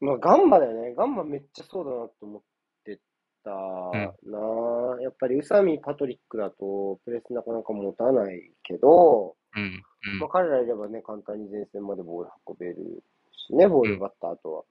[0.00, 0.94] まあ、ガンバだよね。
[0.94, 2.42] ガンバめっちゃそうだなって思っ
[2.84, 3.00] て
[3.44, 9.82] たな、やっぱり宇佐美、パトリックだと、プレスなかなか持たないけど、うん。
[10.18, 14.64] まあ、彼らいればね、簡単に前線までボール運べるしね、ボール奪った後は。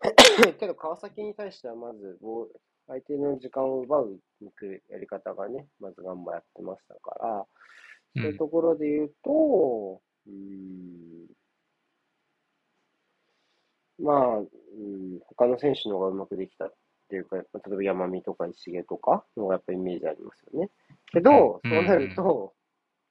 [0.58, 4.20] けど、川崎に対してはまずボール、相手の時間を奪う
[4.88, 7.44] やり方がね、まずガンバやってましたから、うん
[8.16, 11.26] そういうところで言うと、うーん、
[13.98, 14.46] まあ、うん、
[15.26, 16.74] 他の選手の方がうまくできたっ
[17.08, 20.70] ていうか、例えば山見とか石毛とかの方がやっぱイメージありますよね。
[21.12, 22.52] けど、うんそうなると、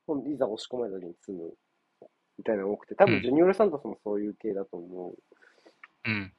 [0.07, 1.53] 今度いざ押し込まれた時に積む
[2.37, 5.15] みたいなのが多くて、多分うんジュニオル・サントスもそういう系だと思う。
[6.05, 6.33] うん。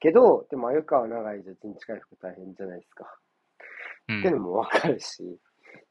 [0.00, 3.18] けど、でも、鮎川長いじゃ陣地回復大変じゃないですか。
[4.08, 4.20] うん。
[4.20, 5.38] ってのもわかるし、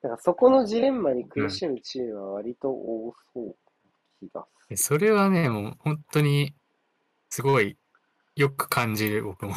[0.01, 3.53] だからそこのジレンマに苦しむチームは割と多そうな
[4.19, 6.53] 気がすでそれはね、もう本当に、
[7.34, 7.76] すごい、
[8.36, 9.56] よく感じる、僕も、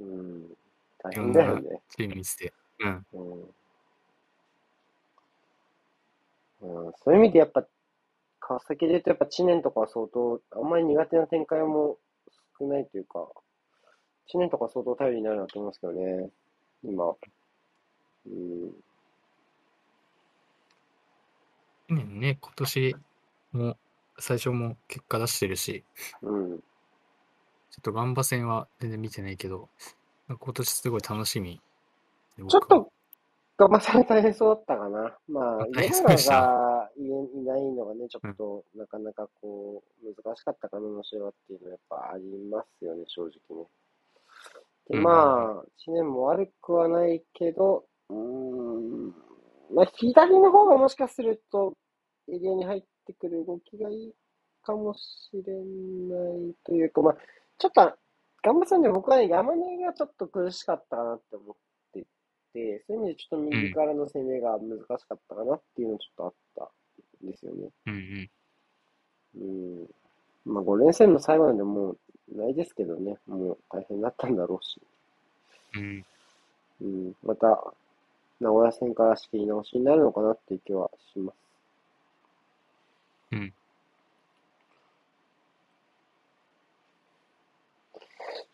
[0.00, 0.06] る。
[0.06, 0.56] うん。
[0.98, 1.80] 大変だよね。
[1.88, 2.52] チームにして。
[2.80, 3.06] うん。
[3.12, 3.22] う
[6.66, 6.86] ん。
[6.86, 7.64] うん、そういう意味でやっぱ、
[8.40, 11.96] 川崎で言うとやっぱ知念とかは相当、あんまり苦手な展開も
[12.58, 13.28] 少ないというか、
[14.26, 16.28] 知念とかは相当頼りになるなと思いますけどね、
[16.82, 17.14] 今。
[18.26, 18.66] うん。
[21.88, 22.96] ねね、今年
[23.52, 23.76] も、
[24.18, 25.84] 最初も結果出してるし、
[26.22, 26.60] うん。
[27.76, 29.68] ちょっとガンバ戦は全然見てないけど、
[30.28, 31.60] 今年すごい楽しみ。
[32.38, 32.90] ちょっと、
[33.58, 35.14] 頑張され大変そうだったかな。
[35.28, 43.66] まあ、大変家原がいいないのがね、ちょっと、なかなかこう、難しかったかな、の試合はっていうのはやっぱありますよね、正直ね。
[44.88, 49.14] で、うんまあ、知念も悪くはないけど、うーん、
[49.74, 51.74] まあ、左の方がもしかすると、
[52.28, 54.14] エリアに入ってくる動きがいい
[54.62, 57.16] かもしれないというか、まあ、
[57.58, 57.96] ちょっと、
[58.42, 61.56] ガンバさんで僕はね、山根がちょっと苦しかったかなって思っ
[61.92, 62.06] て
[62.52, 66.70] て、そういう意味でちょっと右からの攻めが難しかったかなっていうのちょっとあっ
[67.20, 67.68] たんですよね。
[67.86, 68.28] うん
[69.34, 69.42] うん。
[69.42, 69.86] うん。
[70.44, 71.98] まあ、5連戦の最後なんでもう
[72.34, 74.80] ないですけどね、もう大変だったんだろうし。
[75.74, 76.04] うん。
[76.82, 77.72] うん、また、
[78.40, 81.36] 名古屋戦から仕切り直しになるのかなっていう気はします。
[83.32, 83.52] うん。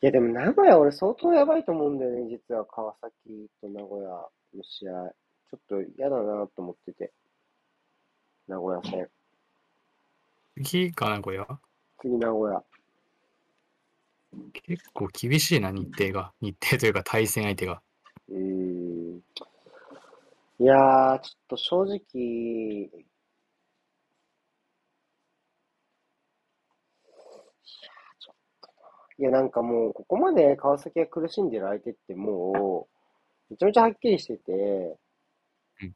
[0.02, 5.14] いや、でも名古屋俺相当やばいと思うんだよね、実は川崎と名古屋の試合。
[5.48, 7.12] ちょっと嫌だなと思ってて。
[8.48, 9.08] 名古屋戦。
[10.64, 11.60] 次かな、これは。
[12.00, 12.64] 次名古屋。
[14.52, 16.32] 結構厳しいな、日程が。
[16.40, 17.80] 日程というか対戦相手が。
[18.28, 19.22] うーん。
[20.58, 22.90] いやー、ちょっと正直、
[29.18, 32.88] いや、なんかもう、ここまで川崎が苦しんでる相手っても
[33.50, 34.52] う、めちゃめちゃはっきりしてて、
[35.82, 35.94] うん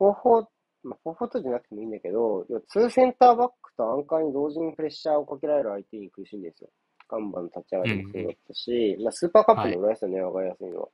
[0.00, 0.46] 4-4、
[0.84, 6.70] まあ、4-4じゃなくてもいいんだけど、要は2センターバックとアンカーに同時にプレッシャーをかけられる相手に苦しいんですよ。
[7.08, 10.88] ガンバの立ち上がりもそうだったし、まあ、スーパーカップの裏ですよね、わかりやすいのは。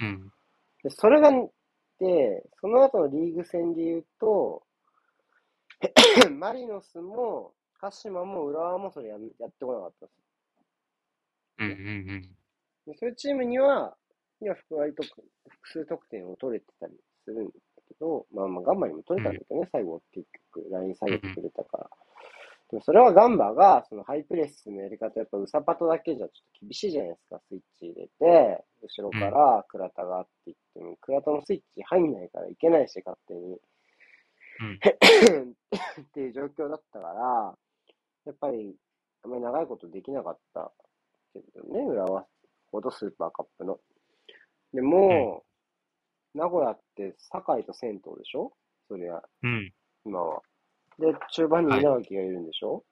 [0.00, 0.32] うん。
[0.82, 1.30] で、それが、
[1.98, 4.62] で、その後のリーグ戦で言うと、
[6.30, 10.22] マリノスも、鹿島も浦和もそれややってこなかったんです
[11.58, 12.94] うんうんよ。
[12.94, 13.96] でそういうチームには、
[14.40, 17.52] には割と複数得点を取れてたりするんだ
[17.88, 21.90] けど、まあまあ、ガンバにも取れたんだけどね、最後結局、ライン下げてくれたから。
[22.70, 27.40] でもそれはガンバが、そのハイプレスのやり方、やっぱウサパトだけじゃちょっと厳しいじゃないですか。
[27.48, 33.58] スイッチ入れて、後ろから倉田があっていっても、倉田のスイッチ入んないからいけないし、勝手に。
[34.60, 35.56] うん。
[36.02, 37.58] っていう状況だったから、
[38.24, 38.76] やっぱり、
[39.24, 40.72] あんまり長いことできなかった
[41.32, 42.26] けどね、浦和
[42.70, 43.78] ほどスーパーカップの。
[44.72, 45.44] でも、
[46.34, 48.52] 名古屋って堺と銭湯でしょ？
[48.88, 49.72] そりゃ、うん。
[50.04, 50.42] 今は。
[50.98, 52.84] で、中盤に稲垣がいるんでしょ、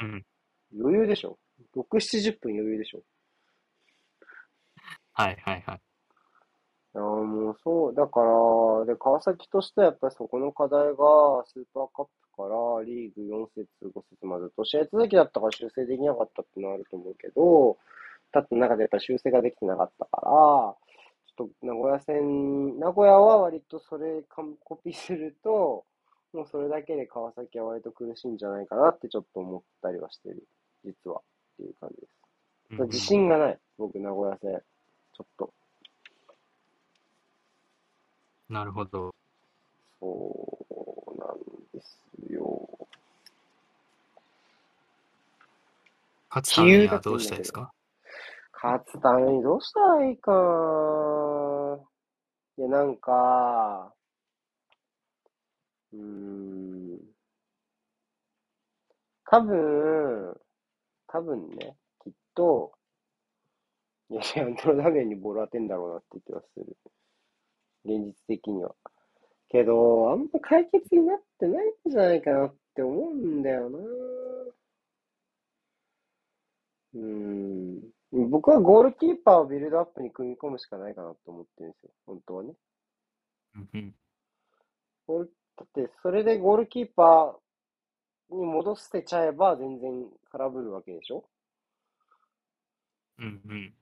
[0.00, 0.24] うん。
[0.78, 1.38] 余裕でしょ
[1.76, 3.02] ?6、70分余裕でしょ？
[5.12, 5.80] はいはいはい。
[6.94, 10.96] ああ、もうそう、だから、で、川崎としてはやっぱりそこの課題が、
[11.46, 17.78] スーパーカップからリーグ4節、5節までと、試合続きだったから修正できなかったってのはあると思うけど、
[18.32, 20.26] だって中でやっぱり修正ができてなかったから、
[21.36, 25.84] ちょっと名古屋戦、名古屋は割とそれ完コピーすると、
[26.32, 30.46] もうそれだけで川崎は割と苦しいんじゃないかなってちょっと思ったりはしてる。
[30.84, 31.18] 実は。
[31.18, 32.08] っていう感じです。
[32.80, 33.58] うん自信がない。
[33.76, 34.62] 僕、名古屋戦。
[35.14, 35.52] ちょっと。
[38.48, 39.14] なるほど。
[40.00, 41.38] そうなん
[41.74, 41.98] です
[42.32, 42.68] よ。
[46.34, 47.70] 勝つためにはどうしたいですか？
[48.62, 50.32] 勝つためにどうしたらいいか。
[52.56, 53.92] いや、なんか、
[55.92, 56.98] うーん。
[59.26, 60.40] 多分、
[61.08, 62.72] 多分ね、きっと、
[64.08, 66.76] いや、レアンドロダメにボール当てんだろうなって気はする。
[67.84, 68.74] 現実的には。
[69.50, 73.78] けど、あんま解決になってないんじゃないかなって思うんだよな。
[76.94, 78.30] うーん。
[78.30, 81.90] 僕はゴールキーパーをビルドアップに組み込むしかないかなと思ってるんですよ。
[82.06, 82.54] 本当はね。
[83.56, 83.94] うんうん。
[85.06, 91.24] ゴールだって、それでゴールキーパーに戻捨てちゃえば全然空振るわけでしょ？
[93.18, 93.74] うんうん。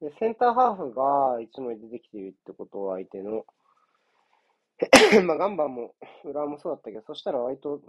[0.00, 3.44] で、センターハーフが一枚出てきているってことは相手の、
[5.24, 7.80] まあ、ガンバも、浦和もそうだったけど、そしたら割と、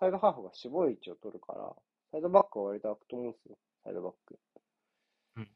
[0.00, 1.72] サイドハーフが絞る位置を取るから、
[2.12, 4.38] サイドバックは割と開くと思うんですよ、サイドバック。
[5.36, 5.48] うん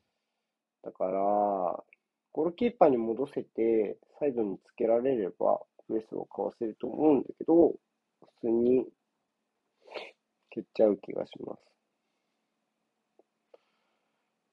[0.83, 1.85] だから、
[2.33, 7.77] ゴールキーパーに戻せて、サイドにつけられれば、プレスをかわせると思うんだけど、普
[8.41, 8.87] 通に
[10.51, 11.63] 蹴っちゃう気がします。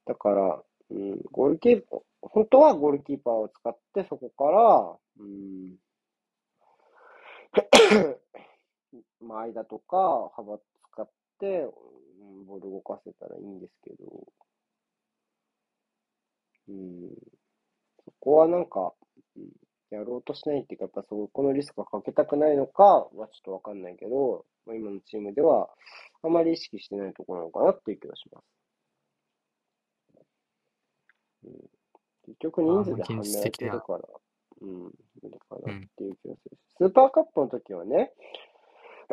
[0.06, 5.78] だから、うん、ゴールキーパー、本当はゴールキーパーを使って、そこから、うん、
[9.22, 10.60] まあ、間とか幅
[10.92, 11.72] 使って、うん、
[12.44, 13.96] ボール動かせたらいいんですけど、
[16.70, 17.10] うん、
[18.06, 18.94] そこはなんか、
[19.36, 19.50] うん、
[19.92, 25.70] やろうとしないっていうか、やっぱそこのリスクをかけたくないのかはちょっとわかんないけど、まあ、今のチームでは
[26.24, 28.46] あまり意識してないところなのかなっていう気がします。
[31.46, 31.52] うん、
[32.26, 34.00] 結局人数で判明やってるから、
[34.62, 34.92] うん、無
[35.24, 38.12] 理かなっていう気がするし、スーパーカップの時はね、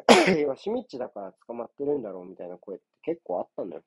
[0.40, 3.82] 要はシミッチだから捕まってるんだろうみたいな声結構あったんだよ。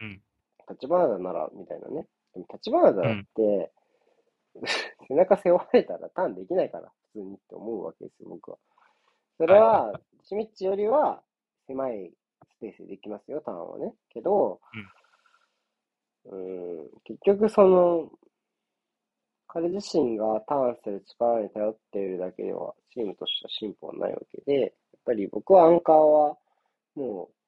[0.00, 0.22] うん。
[0.70, 2.06] 立花田なら、みたいなね。
[2.34, 3.72] でも立花田だって、
[5.08, 8.58] 背中背負われたらターンできないから、普通にって思うわけですよ、僕は。
[9.38, 11.22] それは、シミッチよりは
[11.66, 12.12] 狭い
[12.56, 13.94] スペースでできますよ、ターンはね。
[14.10, 14.60] けど、
[16.24, 18.10] うん、結局その、
[19.48, 24.70] 彼自身がターンする力に頼っているだけでは、チームとしては進歩はないわけで、やっ
[25.04, 26.38] ぱり僕はアンカーは、
[26.94, 27.41] もう、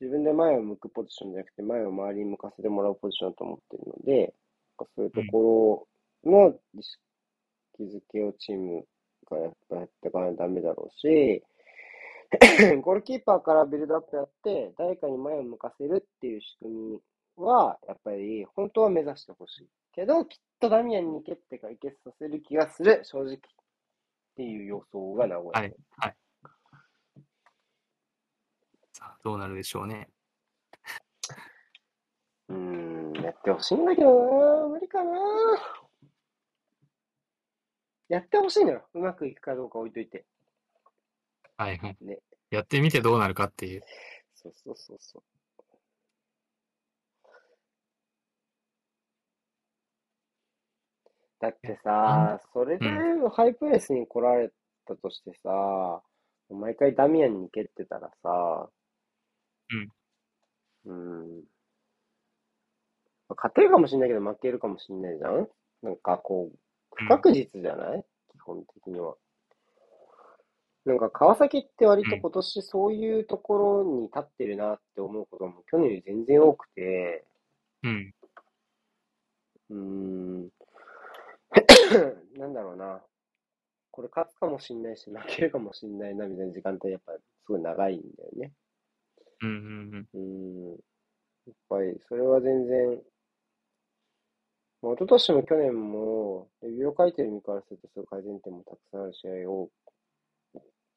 [0.00, 4.34] 自分で前を向くポジションじゃなくて、前を周りに向かせてもらうポジションだと思ってるので、
[4.78, 5.86] そういうとこ
[6.24, 6.98] ろの意識
[7.82, 8.84] づけをチーム
[9.30, 11.42] がやっぱやっていかないとダメだろうし、
[12.82, 17.00] ゴールキーパーからビルドアップやって、誰かに前を向かせるっていう仕組み
[17.36, 19.68] は、やっぱり本当は目指してほしい。
[19.92, 23.34] けど、きっとダミアンに蹴ってかいけさせる気がする、正直。
[23.34, 23.38] っ
[24.36, 25.74] ていう予想が名古屋はい。
[25.98, 26.16] はい。
[29.00, 30.10] さあ、どうなるでしょうね。
[32.48, 35.10] うーん、やってほしいんだけどな無理かな
[38.10, 38.86] やってほしいのよ。
[38.92, 40.26] うまくいくかどうか置いといて。
[41.56, 41.96] はいはい。
[42.02, 42.18] ね。
[42.50, 43.82] やってみてどうなるかっていう。
[44.34, 45.22] そうそうそうそう。
[51.40, 52.84] だってさ、それで
[53.32, 54.50] ハイプレスに来られ
[54.84, 56.02] たとしてさ、
[56.50, 58.68] 毎回ダミアンに蹴ってたらさ、
[59.72, 59.92] うん。
[60.84, 61.44] うん。
[63.36, 65.48] 勝てるかもしれないけど負けるかもしれないじゃん？
[65.82, 66.58] なんかこう、
[66.94, 69.16] 不確実じゃない、基本的には。
[70.84, 77.24] なんか川崎って割と今年そういうところに立ってるなって思うことも去年より全然多くて、
[77.82, 78.14] うん。
[79.70, 80.50] うーん、
[82.36, 83.02] なんだろうな。
[83.92, 88.52] これ勝つかもしんないし、負けるかもしんないなみたいな時間帯やっぱすごい長いんだよね。
[89.42, 89.52] うんう
[89.98, 90.70] んうーん。
[90.72, 90.76] や
[91.52, 93.02] っぱりそれは全然、
[94.82, 99.70] まあ、一昨年も去年も、レビューを書いてる身からするとすごい改善点もたくさんある試合を、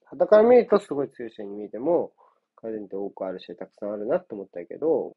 [0.05, 2.13] 傍から見るとすごい強い試合に見えても、
[2.55, 5.13] 改善点多くある試合たくさんあるなって思ったけど、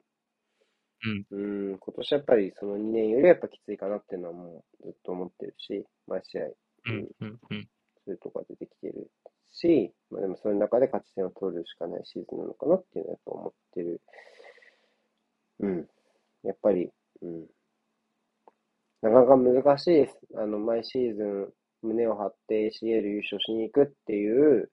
[1.04, 1.26] うん。
[1.30, 6.54] うーん、今年やっぱりその2年よりはやっぱきついかなっていうのはもうずっと思ってるし、毎試合、う
[6.86, 7.68] うんん、うんうん。
[8.04, 9.10] そういうとこが出てきてる
[9.52, 14.00] し、まあでもその中で勝ち点を取るしかないシーズンなのかなっていうのはやっぱ思ってる。
[15.60, 15.88] うん。
[16.42, 16.90] やっぱり、
[17.22, 17.46] うん。
[19.02, 20.18] なかなか難しいです。
[20.34, 24.70] あの、毎シーズン胸を張って ACL 優勝しに行くっていう、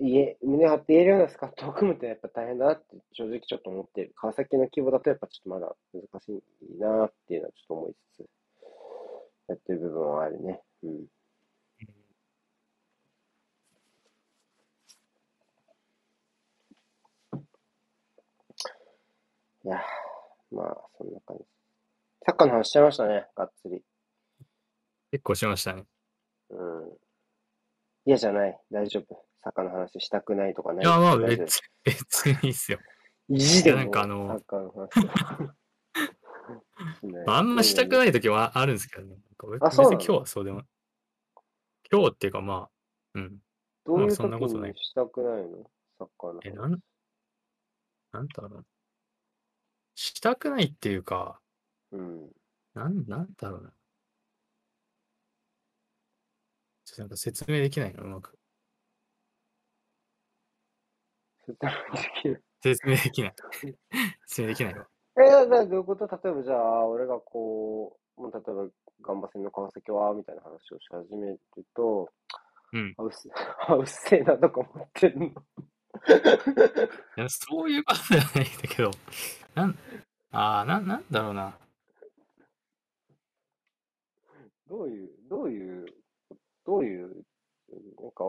[0.00, 4.12] いえ、胸を張って言えるようなスカットを組むってやっぱ大変だなって正直ちょっと思ってる。
[4.16, 8.26] 川崎の規模だとやっぱちょっとまだ難しいなっていうのはちょっと思いつつ、
[9.48, 10.60] やってる部分はあるね。
[10.82, 11.06] うん。
[19.64, 21.44] いやー、まあ、そんな感じ。
[22.26, 23.82] サッカーの話しちゃいましたね、がっつり。
[25.10, 25.84] 結構しましたね。
[26.50, 26.92] うん。
[28.04, 29.24] 嫌じゃない、大丈夫。
[29.42, 32.78] サッカーの話したくないとかないいや、まあ別、別にいいっすよ。
[33.28, 34.90] 意地でもなんかあのサッカーの話
[37.26, 39.16] あ、あんましたくない時はあるんですけどね。
[39.60, 40.62] あそう今日はそうでも。
[41.90, 42.70] 今日っていうかまあ、
[43.14, 43.22] うん。
[43.22, 43.40] まあ
[43.86, 45.70] どういうことしたくないの？
[45.98, 46.48] サッカーの話。
[46.48, 46.82] え、なん、
[48.12, 48.66] なんだろう。
[49.94, 51.40] したくないっていうか、
[51.92, 52.32] うん。
[52.74, 53.72] なん、なんだろうな。
[56.84, 58.38] ちょっとなんか説明できないな、うまく。
[61.46, 62.44] 説明できる？
[62.62, 63.34] 説明できない。
[64.26, 64.86] 説明できないわ。
[65.16, 66.06] え、だからどういうこと？
[66.06, 68.68] 例えばじゃあ、俺がこう、もう例えば、
[69.02, 71.40] ガンバ戦の川崎は、みたいな話をし始める
[71.74, 72.10] と、
[72.72, 72.94] うん。
[72.98, 73.28] あ、うっせ、
[73.68, 75.26] あ、うっせえなとか思ってんの？
[77.16, 78.90] いや、そういうことじゃないんだけど、
[79.54, 79.78] なん、
[80.32, 81.56] ああ、なん、なんだろうな。
[84.68, 85.86] どういう、どういう、
[86.66, 87.24] どういう、
[88.00, 88.24] なんか、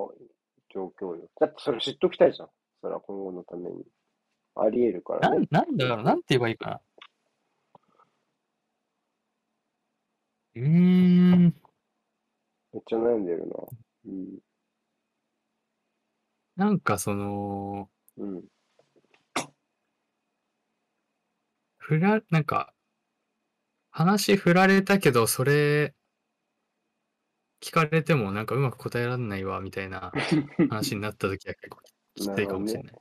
[0.73, 1.29] 状況よ。
[1.39, 2.49] だってそれ知っときたいじゃん。
[2.81, 3.83] それは今後のために。
[4.57, 5.47] あり得るからね。
[5.51, 6.81] なん、なんだろう、なんて言えばいいかな。
[10.55, 11.55] うーん、
[12.71, 13.55] めっちゃ悩んでるな。
[14.07, 14.39] うん。
[16.55, 18.43] なんかその、うん。
[21.85, 22.73] 振ら、なんか、
[23.91, 25.93] 話振られたけど、それ、
[27.61, 30.11] 聞かれてもなんかうまく答えられないわ、みたいな
[30.69, 31.79] 話になった時は 結構
[32.15, 32.95] きついかもしれない。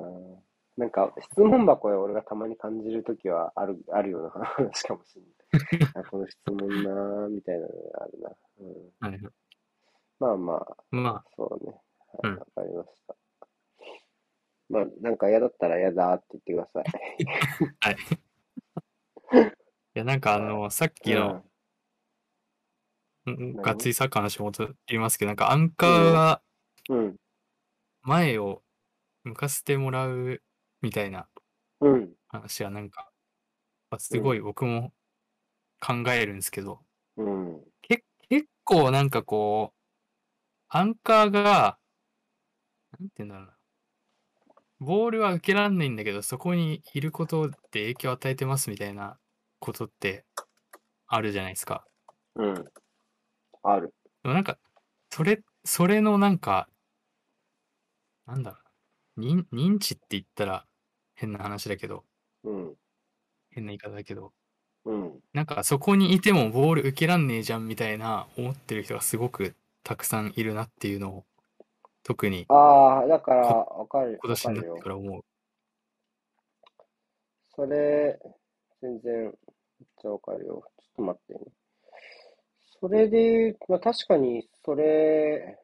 [0.00, 0.36] あー
[0.76, 5.32] なんか、質問箱で俺がたまに感じるときはある、あるような話かもしれない。
[5.96, 8.36] あこの質問なーみたいなのがあるな。
[8.58, 8.68] うん、
[9.00, 9.32] はいはい
[10.18, 11.80] まあまあ、まそうね。
[12.22, 13.16] はい、うんわかりました。
[14.70, 16.84] まあ、なんか嫌だったら嫌だって言ってください。
[17.80, 17.96] あ、はい。
[17.96, 17.98] い
[19.94, 21.42] や、なんかあの、さっきの、
[23.26, 23.62] うん何？
[23.62, 26.42] がっつりサッカーの話戻りますけど、なんかアンカーが
[26.88, 27.16] うん。
[28.02, 28.62] 前を
[29.24, 30.42] 向かせてもらう
[30.80, 31.28] みたいな
[31.80, 32.14] うん。
[32.28, 33.10] 話はなんか、
[33.90, 34.92] あすごい僕も
[35.80, 36.80] 考えるんですけど、
[37.16, 37.60] うん。
[37.82, 39.78] け結構なんかこう、
[40.68, 41.78] アンカーが、
[42.98, 43.59] なんて言うんだろうな。
[44.80, 49.18] ボールは受けらんないんだけど、そこにいることで影響を与えてますみたいな
[49.58, 50.24] ことって
[51.06, 51.86] あるじゃないですか。
[52.36, 52.64] うん。
[53.62, 53.94] ある。
[54.22, 54.58] でもなんか、
[55.10, 56.68] それ、それのなんか、
[58.26, 58.58] なんだろ
[59.16, 59.32] うな。
[59.34, 60.66] 認認知って言ったら
[61.14, 62.04] 変な話だけど、
[62.44, 62.76] うん。
[63.50, 64.32] 変な言い方だけど、
[64.84, 65.20] うん。
[65.32, 69.54] なんかそこにいてもボール受けらんねえじゃんみたいな思ってる人がすごく
[69.84, 71.24] たくさんいるなっていうのを、
[72.02, 74.18] 特にああ、だから、わかる。
[74.22, 75.24] 今年になってわから思う。
[77.54, 78.18] それ、
[78.80, 79.32] 全然、めっ
[80.00, 80.62] ちゃわかるよ。
[80.78, 81.40] ちょっと待ってね。
[82.80, 85.58] それでまあ確かに、それ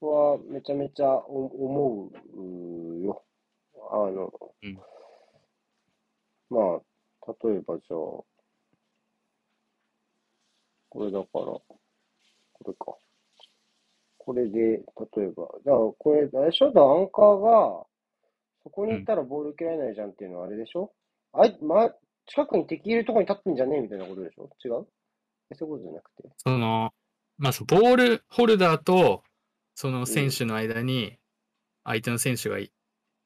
[0.00, 3.24] はめちゃめちゃお思うよ。
[3.90, 4.30] あの、
[4.62, 4.78] うん
[6.50, 6.80] ま
[7.26, 7.96] あ、例えばじゃあ、
[10.90, 11.64] これだから、こ
[12.66, 13.09] れか。
[14.30, 16.70] これで、例えば、だからこれ、あれでしょ？
[16.72, 17.84] だアンカーが、
[18.62, 20.92] そこに行ったらボール受けられないじゃんっていうのはあれでしょ？
[21.32, 21.90] あい、ま、
[22.26, 24.48] 近くに敵いるとこに立ってんじゃねえみたいなことでしょ？
[24.64, 24.86] 違う？
[25.50, 26.28] えそういうことじゃなくて。
[26.36, 26.92] その、
[27.38, 29.24] まあそう、ボールホルダーと
[29.74, 31.18] その選手の間に
[31.82, 32.70] 相手の選手がい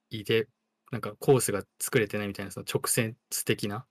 [0.09, 0.49] いて、
[0.91, 3.85] なんかコースが作れてないみたいな、その直線的な。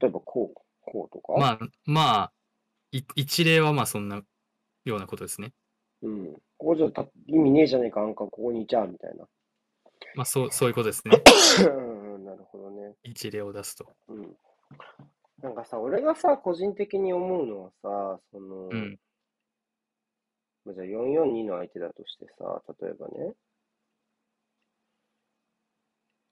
[0.00, 0.60] 例えばこう、
[0.90, 1.34] こうとか？
[1.38, 2.32] まあ、まあ、
[2.92, 4.22] い一例はまあそんな
[4.86, 5.52] ようなことですね。
[6.02, 6.34] うん。
[6.58, 9.26] ここじゃた意味ねえじゃねえか、あんかここにいちゃうみたいな。
[10.14, 11.22] まあそう、 そういうことですね。
[11.66, 12.94] うんうん、なるほどね。
[13.02, 13.92] 一例を出すと。
[14.08, 14.36] うん。
[15.42, 18.98] なんかさ、俺がさ、個人的に思うのはさ、その、うん。
[20.64, 23.34] まあじゃあ442の相手だとしてさ、例えばね、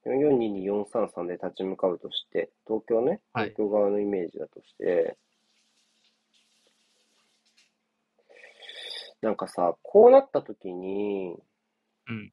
[0.07, 5.17] 442に433で立ち向かうとして、東京ね、はい東京側のイメージだとして、
[9.25, 11.35] なんかさ、こうなった時に、
[12.09, 12.31] うん。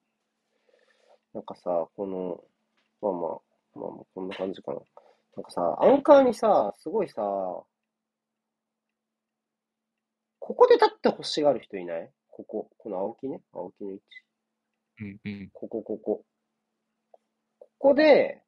[1.33, 2.43] なんかさ、この、
[3.01, 4.81] まあまあ、まあまあ、こんな感じかな。
[5.37, 7.65] なんかさ、アンカーにさ、すごいさ、こ
[10.39, 12.11] こで立って欲しがる人いない？
[12.27, 14.03] ここ、この青木ね、青木の位置。
[14.99, 15.19] うん。
[15.23, 15.49] うん。
[15.53, 16.25] ここ、ここ。
[17.57, 18.43] ここで、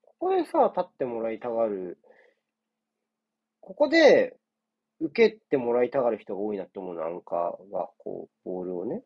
[0.00, 1.98] ここでさ、立ってもらいたがる。
[3.60, 4.38] ここで、
[5.00, 9.02] 受けてもらいたがる人が多いなって思うの、アンカーが、こう、ボールをね。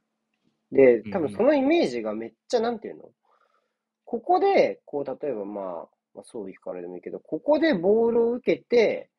[0.72, 3.11] で、多分そのイメージがめっちゃ、なんていうの？
[4.05, 5.64] ここで、こう、例えばまあ、
[6.14, 9.11] まあ、そういくからでもいいけど、ここでボールを受けて、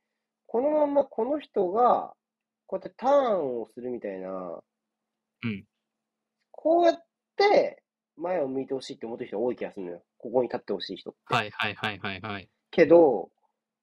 [0.48, 2.14] このままこの人が、
[2.68, 4.62] こうやってターンをするみたいな、
[5.44, 5.66] うん。
[6.52, 7.04] こうやっ
[7.36, 7.84] て
[8.16, 10.04] 前を向いてほしいって思ってる人が多い気がするのよ。
[10.18, 11.34] ここに立ってほしい人って。
[11.34, 12.50] はいはいはいはいはい。
[12.70, 13.30] けど、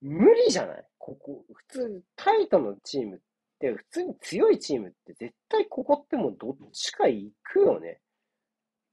[0.01, 0.88] 無理じゃない？
[1.17, 3.19] ここ、普通、タイトのチームっ
[3.59, 8.01] て、普通に強いチームって絶対ここってもうどっちか行くよね。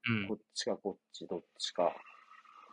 [0.08, 0.34] うんこ。
[0.36, 1.96] っちかこっち、どっちか。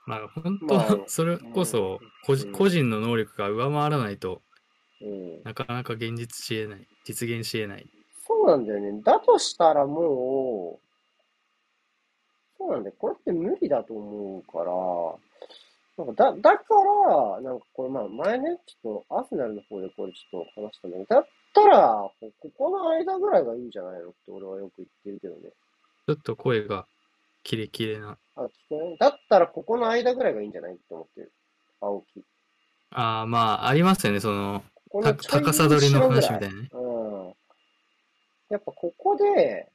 [0.07, 4.43] まあ本まあ当、それこそ個人の能力が上回らないと
[5.01, 5.43] うん。
[5.43, 7.87] なかなか現実し得ない、実現し得ない。
[8.27, 9.03] そうなんだよね。
[9.03, 10.89] だとしたらもう、
[12.57, 12.97] そうなんだよ。
[12.99, 14.73] これって無理だと思うから、
[15.99, 16.75] なんかだ、だか
[17.07, 25.51] ら、なんかこれまあ前ね、ちょっとアーセナルの方でこれちょっと話したんだけど、だったら、こここの間ぐらいがいいんじゃないのって俺はよく言ってるけどね。
[26.07, 26.87] ちょっと声が
[27.43, 28.17] キレキレな。
[28.37, 31.33] あ、聞こえだったらここの間ぐらいがいいんじゃないって思ってる。
[31.81, 32.25] 青木。
[32.91, 36.69] ああ、まあ、ありますよね、その、たこの高さ取りの話みたいなね。
[36.73, 37.35] うん。
[38.51, 39.71] やっぱここで、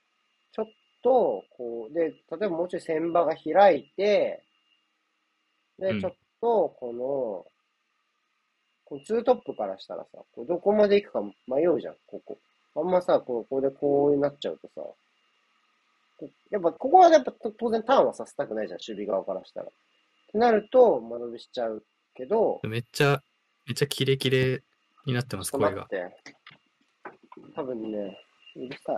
[0.51, 0.65] ちょっ
[1.03, 4.43] と、こう、で、例えばもうちょい線場が開いて、
[5.79, 6.11] で、うんちょっ
[6.41, 7.45] と、この、
[8.85, 12.39] このツートップからしたらさ、こうどこまで行くか迷うじゃん、ここ。
[12.75, 14.81] あんまさ、こうここでこうなっちゃうとさ、
[16.19, 19.67] こやっぱ、ここはやっぱと当然ターンはさせたくないじゃん、守備側からしたら。
[19.67, 19.69] っ
[20.31, 21.83] てなると、間延びしちゃう
[22.15, 23.21] けど、めっちゃ、
[23.65, 24.63] めっちゃキレキレ
[25.05, 25.87] になってます、声が。
[27.55, 28.19] 多分ね、
[28.55, 28.97] うるさい。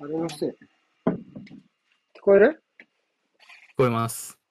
[0.00, 0.48] あれのせい。
[0.48, 2.62] 聞こえる？
[2.80, 4.41] 聞こえます。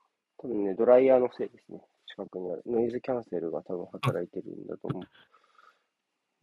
[0.42, 1.80] 多分ね、ドライヤーのせいですね。
[2.08, 2.64] 近くにある。
[2.66, 5.04] ノイズキャンセルが多分働いてるんだと思う。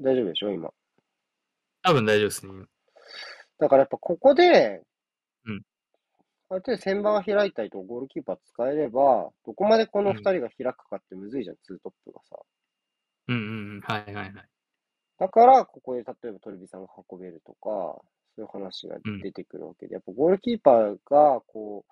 [0.01, 0.51] 大丈夫でしょ？
[0.51, 0.71] 今。
[1.83, 2.53] 多分大丈夫ですね。
[3.59, 4.83] だからやっぱここで、
[5.45, 5.63] うん
[6.51, 12.39] ある程度線場が開いたりとゴールキーパー使えれば、どこまでこの二人が開くかってむずいじゃん、ツートップがさ。
[13.29, 13.81] うんうんうん。
[13.83, 14.33] はいはいはい。
[15.19, 18.03] だから、ここで例えばトルビさんが運べるとか、そ
[18.39, 21.85] ういう話が出てくるわけで、やっぱゴールキーパーが、こ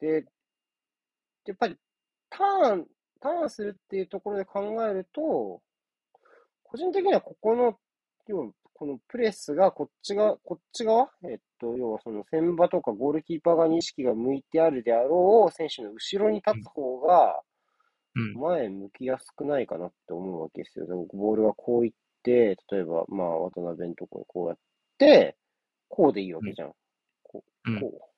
[0.00, 0.24] で、
[1.48, 1.76] やっぱり
[2.30, 2.86] ターン、
[3.20, 5.62] ターンするっていうところで考えると、
[6.62, 7.74] 個人的にはここの、
[8.26, 17.40] 要はこのプレスがこっちが、こっち側えっと、要はその線場とかゴールキーパー側に意識が向いてあるであろう選手の後ろに立つ方が、
[18.14, 18.34] うん。
[18.34, 20.86] 前向きやすくないかなって思うわけですよ。
[20.86, 21.92] でもボールがこういっ
[22.22, 24.58] て、例えば、まあ、渡辺のところにこうやっ
[24.98, 25.36] て、
[25.88, 26.72] こうでいいわけじゃん。
[27.22, 28.10] こう、うんこ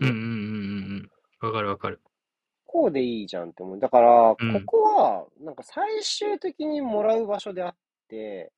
[0.00, 0.06] う。
[0.06, 0.61] うんうんうん。
[1.42, 2.00] わかるわかる。
[2.66, 3.78] こうでいいじゃんって思う。
[3.78, 7.76] だから、うんここは、なんか最終的にもらう場所であっ
[8.08, 8.52] て、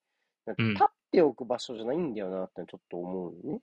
[0.47, 3.61] なん立っておく場所じゃないんだよなってちょっと思うのね。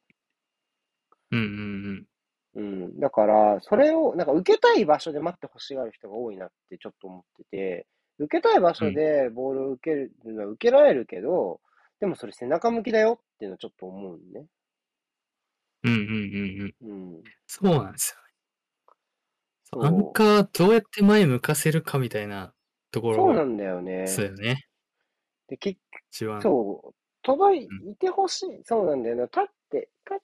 [1.32, 2.06] うんうん
[2.54, 3.00] うん。
[3.00, 7.88] だから、それを、なんか受けたい場所で待ってほしがる人が多いなってちょっと思ってて、
[8.20, 11.62] 受けたい場所でボールを受けるのは受けられるけど、
[12.02, 14.48] でもそれ背中向きだよっていうのはちょっと思うのね。
[15.84, 15.94] うん。
[15.94, 17.14] うんうんうんうん。
[17.16, 17.24] うん。
[17.48, 18.21] そうなんですよ
[19.80, 22.54] アンカーどうやって前向かせるかみたいな
[22.92, 24.00] ところそうなんだよね。
[24.00, 24.66] ですよね。
[25.48, 25.80] で、結
[26.12, 26.42] 一番。
[26.42, 27.70] そう、届い
[28.00, 28.62] てほしい。
[28.66, 29.24] そうなんだよな。
[29.24, 30.20] 立って、立っ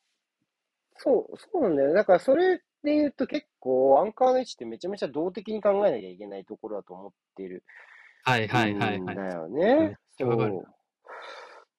[0.98, 1.94] そう、そうなんだよね。
[1.94, 7.64] だからそれで言うと結構、アンカーの位置ってめちゃめちゃ動的に考えなきゃいけないところだと思っている
[8.24, 8.98] はいはいはいはい。
[8.98, 9.98] うんだよね。
[10.18, 10.68] そう。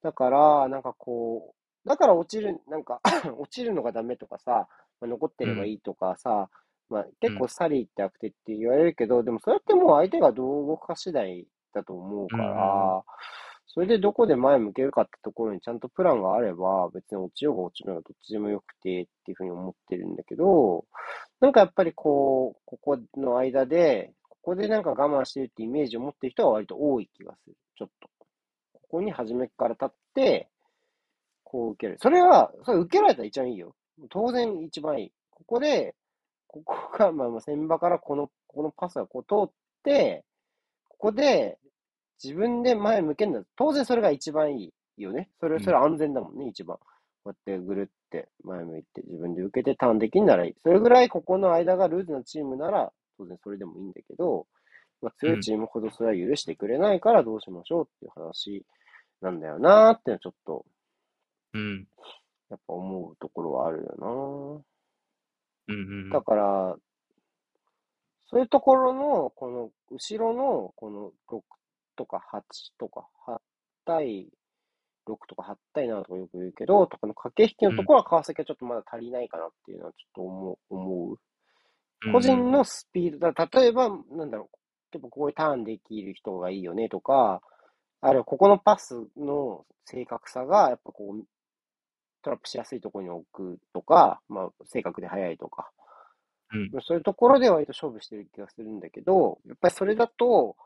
[0.03, 1.55] だから、なんかこ
[1.85, 3.01] う、だから落ちる、なんか
[3.39, 4.69] 落ちるのがダメとかさ、
[5.01, 6.49] まあ、残ってればいいとかさ、
[6.91, 13.03] まあ、結構サリーって悪手って言われるけど、でもそれってもう相手がどう動くか次第だと思うかうんうんら、
[13.67, 20.85] それでどこで前向けるかってところにちゃんとプランがあれば、別に落ちようが落ちようがどっちでもよくてっていうふうに思ってるんだけど、
[21.41, 27.57] なんかやっぱりこう、ここの間で、ここでなんか我慢してるってイメージを持ってる人は割と多い気がする。
[27.77, 28.09] ちょっと。
[28.73, 30.49] ここに初めから立って、
[31.45, 31.99] こう受ける。
[32.01, 33.75] それは、それ受けられたら一番いいよ。
[34.11, 35.13] 当然一番いい。
[35.31, 35.95] ここで、
[36.49, 39.53] ここが、まあ、まあ、先場からこの、このパスがこう通っ
[39.85, 40.25] て、
[40.89, 41.59] ここで
[42.23, 43.43] 自分で前向けるんだ。
[43.57, 45.31] 当然それが一番いいよね。
[45.39, 46.77] それ、うんそれは安全だもんね、一番。
[46.77, 46.85] こ
[47.27, 50.55] うやってぐるって前向いて自分で受けてターンできんならいい。
[50.63, 54.47] それぐらいここの間がルーズなチームなら、当然それでもいいんだけど、
[55.03, 58.65] まあ、強いチームほどそれは許してくれないからどうしましょうっていう話
[59.21, 60.65] なんだよなーってのはちょっと、
[61.55, 61.87] うん。
[62.51, 64.78] やっぱ思うところはあるようん
[65.69, 66.19] うんな。
[66.19, 66.77] だから、
[68.31, 71.43] そういうところの、この、後ろの、この6
[71.97, 72.43] とか8
[72.79, 73.39] とか、8
[73.87, 74.29] 対
[75.09, 80.75] 6とか8対7とかよく言うけど、とかの駆け引きのところは川崎はちょっとまだ足りないかなっていうのはちょっと思う。
[80.75, 81.19] 思う
[82.07, 82.13] うん。
[82.13, 84.57] 個人のスピードだ、例えば、なんだろう、
[84.93, 87.41] 結構こういうターンできる人がいいよねとか、
[88.01, 91.25] あるいはここのパスの正確さが、やっぱこう、
[92.23, 95.71] トラップしやすいところに置くとか、まあ、正確で速いとか、
[96.53, 100.57] うんそういうところで割と勝負してる気がするんだけど、やっぱりそれだと、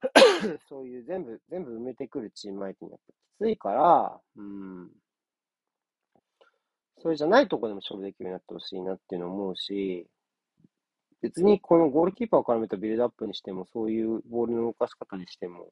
[0.68, 4.90] そういう全部、全部埋めてくるチーム相手にやっぱきついから、うん。
[7.02, 10.06] それじゃないところでも勝負できるようになってほしいなっていうのを思うし、
[11.22, 15.70] 別にこのゴールキーパーを絡めたビルドアップにしても、そういうボールの動かし方にしても、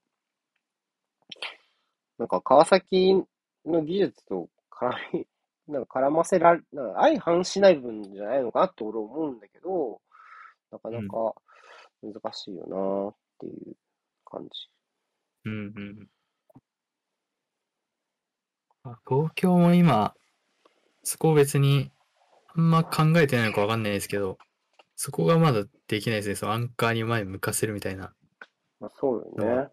[2.19, 3.15] なんか川崎
[3.65, 5.27] の技術と絡み、
[5.67, 10.01] なんか絡ませられ、なんか相反しない部分じゃないのかなって俺は思うんだけど、
[10.71, 11.35] なかなか
[12.03, 13.77] 難しいよなっていう
[14.25, 14.71] 感じ。
[15.45, 16.11] うんうん。
[18.85, 20.15] あ東京も今、
[21.03, 21.91] そこを別に
[22.49, 24.39] あんま考えてないのかわかんないですけど、
[24.95, 26.35] そこがまだできないですね。
[26.35, 28.15] そのアンカーに前向かせるみたいな。
[28.81, 29.69] まあそうよね。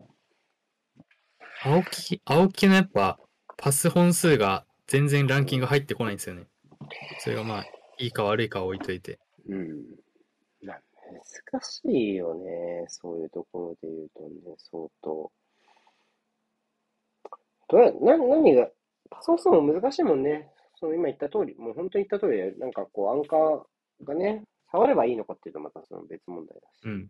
[1.64, 3.20] 青木、青木のやっぱ
[3.58, 6.48] パス本数が全然ランキング入ってこないんですよね。
[7.20, 7.66] それがまあ、
[7.98, 9.20] いいか悪いかは置いといて。
[9.48, 9.84] うん。
[10.64, 10.82] まあ
[11.52, 12.86] 難しいよね。
[12.88, 15.32] そういうところで言うとね、相当。
[17.68, 18.70] どうや、な、何が、
[19.10, 20.52] パスオフも難しいもんね。
[20.80, 23.64] その今言った通り、もう本当に言った通りで、なんかこう、アンカー
[24.04, 27.10] がね、触ればいいのかっていうとまたその別問題だし、うん。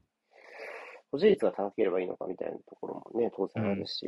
[1.11, 4.05] 保持率が高ければいいのかみたいなところもね、当然あるし、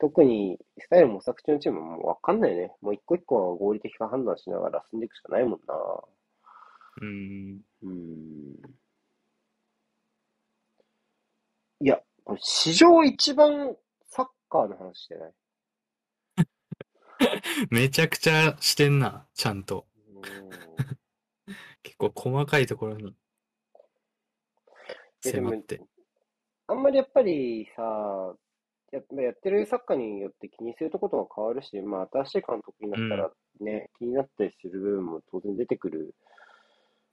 [0.00, 2.72] 特にスタイル模索中のチームはもうわかんないね。
[2.80, 5.74] もう一個一個は合理的か判断しながら進んでいくしかないもんな。
[7.00, 7.60] うん。
[7.82, 8.54] うん。
[11.80, 13.76] いや、これ史上一番
[14.08, 15.32] サッカーの話してない？
[17.70, 19.86] めちゃくちゃしてんな、ちゃんと。
[20.14, 20.78] うん
[21.82, 23.14] 結構細かいところに
[25.20, 25.80] 迫って。
[26.66, 28.36] あんまりやっぱりさ、
[28.90, 33.30] ややってるサッカーによって気にするところが変わるし、まあ新しい監督になったら
[33.60, 36.14] ね、気になったりする部分も当然出てくる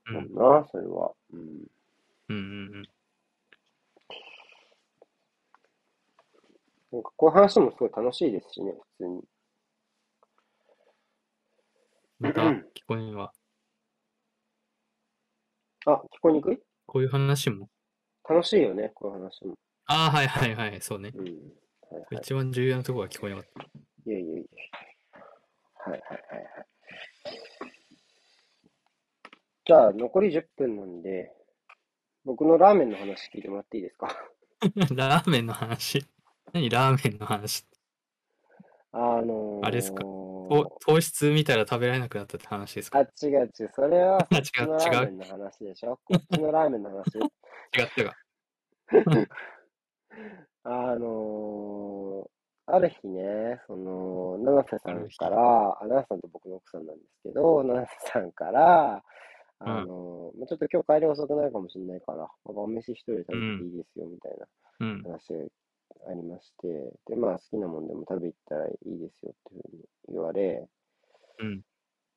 [0.07, 1.13] もうんんな、それは。
[1.33, 1.39] うん。
[1.39, 1.65] うん
[2.29, 2.37] うん
[2.77, 2.83] うん。
[6.91, 9.23] なんかこういう話もすごい楽しいですしね、普通に。
[12.19, 13.33] また、聞こえは、
[15.85, 16.59] あ、聞こえにくい？
[16.85, 17.69] こういう話も。
[18.27, 19.55] 楽しいよね、こういう話も。
[19.87, 21.11] ああ、はいはいはい、そうね。
[21.13, 21.53] うん。
[21.91, 22.15] はいはい。
[22.21, 23.63] 一番重要なところが聞こえなかった。
[24.09, 24.43] いやいやいや。
[25.77, 26.65] はいはいはいはい。
[29.65, 31.31] じゃあ、残り10分なんで、
[32.23, 34.07] 僕のラーメンの話聞いてもらっていいですか？
[34.95, 36.05] ラーメンの話？
[36.53, 37.65] 何ラーメンの話？
[38.91, 40.01] あのー、あれですか？
[40.03, 43.71] と糖質見たら食べられなくなったって話ですあ、か違う違う。
[43.75, 45.99] それは、 違う違うメンの話でしょ？
[46.05, 47.17] こっちのラーメンの話？
[47.77, 48.15] 違ったか。
[50.63, 59.03] あのー、ある日ね、その、七瀬さんから、あ七瀬さんと僕の奥さんなんですけど、七瀬さんから、
[59.59, 61.95] あのー、まあちょっと今日帰り遅くなるかもしれな。
[61.95, 64.47] いから、まあ晩飯一人で食べていいですよ、みたいな
[64.79, 65.03] うん。
[65.03, 65.33] 話
[66.05, 66.67] がありまして、
[67.07, 70.67] で、まあ好きなもんでも食べ行ったらいいですよっていうふうに言われ、
[71.39, 71.61] うん。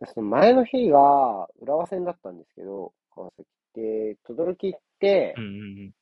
[0.00, 5.92] でその前の日が浦和戦だったんですけど、川崎で、轟行ってうん、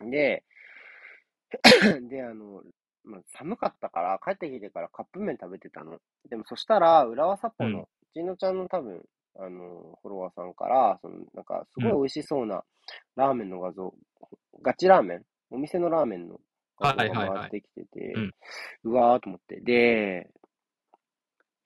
[0.00, 0.10] うん。
[0.10, 0.44] で、
[2.08, 2.62] で、あの、
[3.04, 5.98] まあ、寒かったから、帰ってきてからカップ麺食べてたの。
[6.28, 9.04] でもそしたら、浦和サポの、うんうちのちゃんの多分、
[9.36, 12.64] あの、フォロワーさんから、その、なんか、すごい美味しそうな
[13.16, 13.94] ラーメンの画像、
[14.62, 15.24] ガチラーメン？
[15.50, 16.40] お店のラーメンの
[16.78, 18.34] 画像がはいはいはい回ってきてて、うん
[18.84, 19.60] うわーと思って。
[19.60, 20.30] で、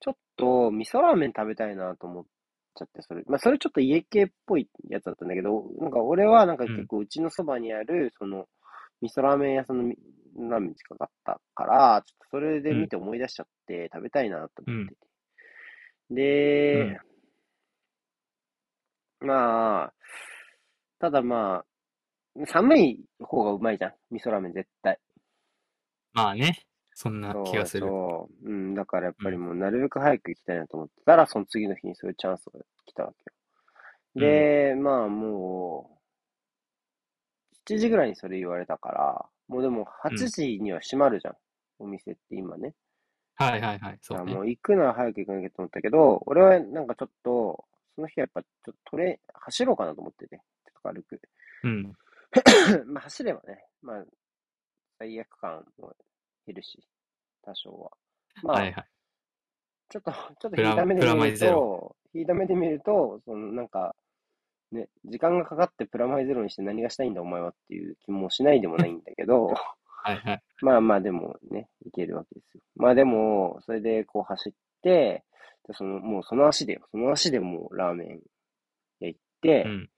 [0.00, 2.24] ちょっと味噌ラーメン食べたいなと思っ
[2.74, 3.22] ちゃって、それ。
[3.26, 8.46] まあ、それちょっと家系っぽいやつだったんだけど、なんか俺はなんか結構うちのそばにある、その、
[9.02, 9.96] 味噌ラーメン屋さんのみ
[10.36, 14.96] ラーメン近かったから、ちょっとそれで見て思い出しちゃって食べたいなと思ってて。
[16.10, 17.00] で、
[19.20, 19.92] まあ、
[20.98, 23.94] ただまあ、寒い方がうまいじゃん。
[24.10, 24.98] 味噌ラーメン絶対。
[26.12, 26.64] まあね。
[26.94, 27.86] そんな気がする。
[27.86, 28.50] そう。
[28.50, 34.28] うん、だからやっぱりもうなるべく早く行きたいなと思ってたら、その次の日にそういうチャンスが来たわけよ。
[34.28, 36.01] で、まあもう、
[37.72, 41.34] 7時ぐらいにそれ言われたから、もうでも8時には閉まるじゃん。
[41.78, 42.74] お店って今ね。
[43.34, 43.98] はいはいはい。
[44.02, 44.40] そうねも。
[44.42, 47.64] う行くなら早く行かなきゃと思ったけど、俺はなんかちょっと、
[47.94, 51.20] その日はやっぱちょっとトレ、走ろうかなと思ってて、ちょっと軽く。
[51.64, 51.92] うん。
[52.86, 54.04] まあ走ればね、まあ、
[54.98, 55.94] 罪悪感も
[56.46, 56.78] 減るし、
[57.42, 57.90] 多少は。
[58.42, 58.86] まあ、はいはい。
[59.88, 63.94] ちょっと、ちょっと引いた目で見ると、引いた目で見ると、そのなんか、
[64.72, 69.46] ね、時間がかかってプラマイゼロにして何がしたいんだお前はっていう気もしないでもないんだけど、
[70.04, 70.42] はいはい。
[70.62, 72.62] まあまあでもね、いけるわけですよ。
[72.74, 74.52] まあでも、それでこう走っ
[74.82, 75.24] て、
[75.68, 78.20] でその、もうその足でよ、その足でもうラーメン
[79.00, 79.90] 屋行ってう、ん。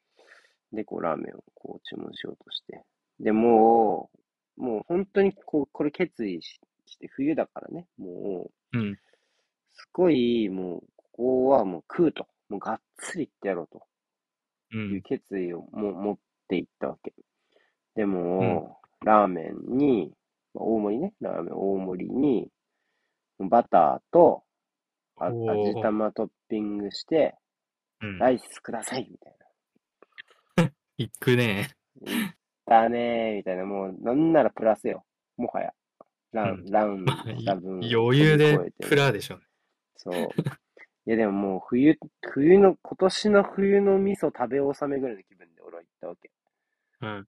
[0.73, 2.85] で、こうラーメンをこう注文しようとして。
[3.21, 4.11] で、も
[4.59, 8.97] う、もう本当にこう、これ決意しして、冬だからね、もう、うん。
[9.73, 12.27] すごい、もう、ここはもう食うと。
[12.49, 13.83] もうがっつりいってやろうとう。
[14.79, 16.17] いうん決意をも持っ
[16.49, 17.13] ていったわけ。
[17.95, 20.13] でも、ラーメンに、
[20.55, 22.49] まあ大盛りね、ラーメン大盛りに、
[23.39, 24.43] バターと、
[25.17, 27.37] あ味玉トッピングして、
[28.01, 28.19] うん。
[28.19, 29.35] ライスくださいみたい
[30.99, 31.71] 行くね。
[32.01, 32.13] な。
[32.13, 32.33] いっ
[32.67, 35.05] たねーみたいな、もう、なんならプラスよ。
[35.37, 35.73] もはや。
[36.33, 39.39] ラン、うんランまあ、した分余裕でプラでしょ。
[39.97, 40.29] そう。
[41.07, 46.31] いやでももう冬、冬の、今年の冬の味噌食べ納めぐらいの気分で俺は行ったわけ。
[47.03, 47.27] うん。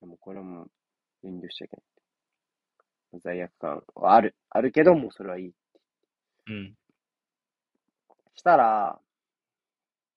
[0.00, 0.70] でもこれはもう
[1.24, 3.20] 遠慮しちゃいけない。
[3.22, 4.34] 罪悪感はある。
[4.50, 5.52] あるけど、もうそれはいい。
[6.48, 6.74] うん。
[8.34, 8.98] したら、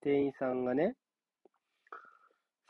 [0.02, 0.95] 店員さんがね、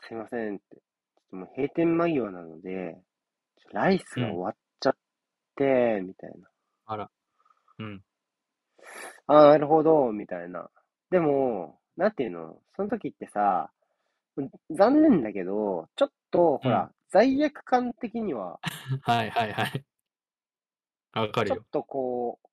[0.02, 2.96] すいませんって、ちょっともう閉店間際なので、
[3.72, 4.96] ライスが終わっちゃっ
[5.56, 6.48] て、みたいな。
[6.86, 7.10] あら。
[7.78, 8.02] うん。
[9.30, 10.68] ああ、なるほど、みたいな。
[11.10, 13.70] でも、なんていうの、その時ってさ、
[14.70, 18.58] 残念だけど、ちょっと、ほら、罪悪感的には、
[19.02, 19.84] はいはいはい。
[21.14, 21.56] わかるよ。
[21.56, 22.48] ちょっとこう、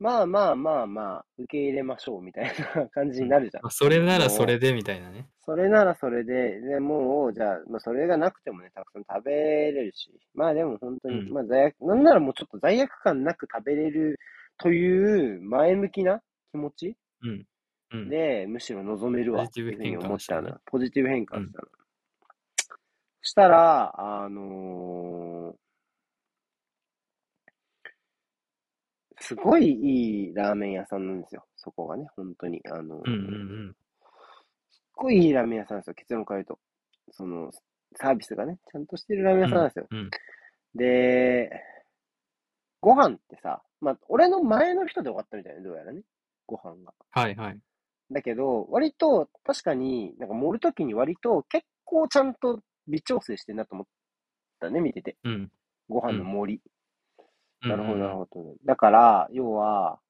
[0.00, 3.62] まあまあまあまあ、受け入れましょうみたいな感じになるじゃん。
[3.62, 5.28] まあそれならそれでみたいなね。
[5.44, 14.18] それならそれで、でもう、じゃあ、まあ、それがなくてもね、たくさん食べれるし、まあでも本当に、うんまあ罪悪、なんならもうちょっと罪悪感なく食べれる
[14.58, 16.20] という前向きな
[16.52, 17.44] 気持ちうん。
[17.92, 18.08] うん。
[18.08, 20.58] で、むしろ望めるわポジティブっていうふうに思った変換したねの。
[20.66, 21.68] ポジティブ変換したの。
[23.22, 25.56] したら、あのー
[29.20, 31.44] すごいいいラーメン屋さんなんですよ。
[31.56, 32.60] そこがね、本当に。
[32.70, 33.16] あのーうんう
[33.70, 33.76] ん
[34.70, 35.94] すっごいいいラーメン屋さんですよ。
[35.94, 36.58] 結論から言うと。
[37.10, 37.50] その、
[37.96, 39.86] サービスがね、ちゃんとしてるラーメン屋さんなんですよ。
[39.90, 39.98] うん。
[39.98, 40.10] うん。
[40.74, 41.50] で、
[42.80, 46.02] ご飯ってさ、まあ、俺の前の人で終わったみたいな、どうやらね。
[46.46, 46.92] ご飯が。
[47.10, 47.58] はいはい。
[48.10, 53.86] だけど、割と、確かに、なんか盛るときに割と結構ちゃんと微調整してんなと思っ
[54.60, 55.16] たね、見てて。
[55.24, 55.50] うん。
[55.88, 56.62] ご飯の盛り。
[57.68, 58.54] なるほど、うんなるほど。
[58.64, 60.00] だから、要は、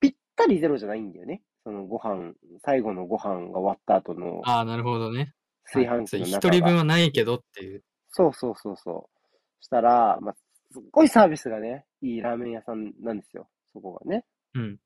[0.00, 1.42] ぴったりゼロじゃないんだよね。
[1.64, 2.32] そのご飯、
[2.64, 5.34] 最後のご飯が終わった後のああ、なるほどね。
[5.64, 6.78] 炊飯器の中一人分が。
[6.78, 7.84] はないけどっていう。
[8.10, 9.18] そうそうそうそう。
[9.60, 10.34] したら、まあ、
[10.72, 13.48] すっごいサービスがね、いいラーメン屋さんなんですよ。
[13.72, 14.24] そこがね。
[14.54, 14.78] うん。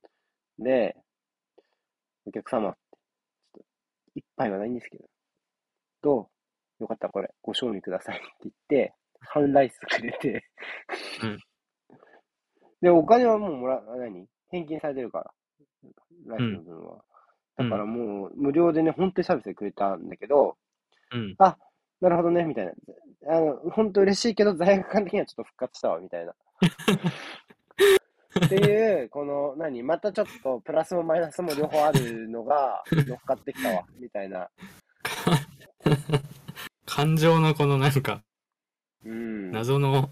[0.59, 0.97] で、
[2.25, 3.65] お客様ちょっと、
[4.15, 5.05] 一杯はないんですけど、
[6.03, 6.21] ど
[6.79, 6.83] う？
[6.83, 10.45] よかったらこれ、ご賞味くださいって言って、半ライスくれて、
[11.23, 11.39] うん
[12.81, 14.27] で、お金はもうもら、何？
[14.51, 15.33] 返金されてるから、
[16.27, 17.05] ライスの分は。
[17.57, 20.57] だからもう、無料でね、本当にサービスでくれたんだけど、
[21.13, 21.37] うん。
[22.03, 22.73] なるほどね、みたいな。
[23.29, 26.35] あの、本当嬉しいけど、罪悪感的にはちょっと復活したわ、みたいな。
[28.45, 34.51] っていう、この、何、またちょっと、プラスもマイナスも両方あるのが、乗っかってきたわ、みたいな。
[36.87, 38.25] 感情のこのなんか、
[39.05, 39.53] うん。
[39.53, 40.11] 謎の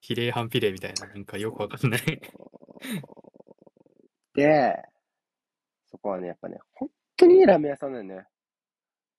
[0.00, 2.00] 比例反比例みたいな、なんかよくわかんない。
[4.34, 4.74] で、
[5.86, 8.26] そこはね、やっぱね、本当にいいラーメン屋さんだよね。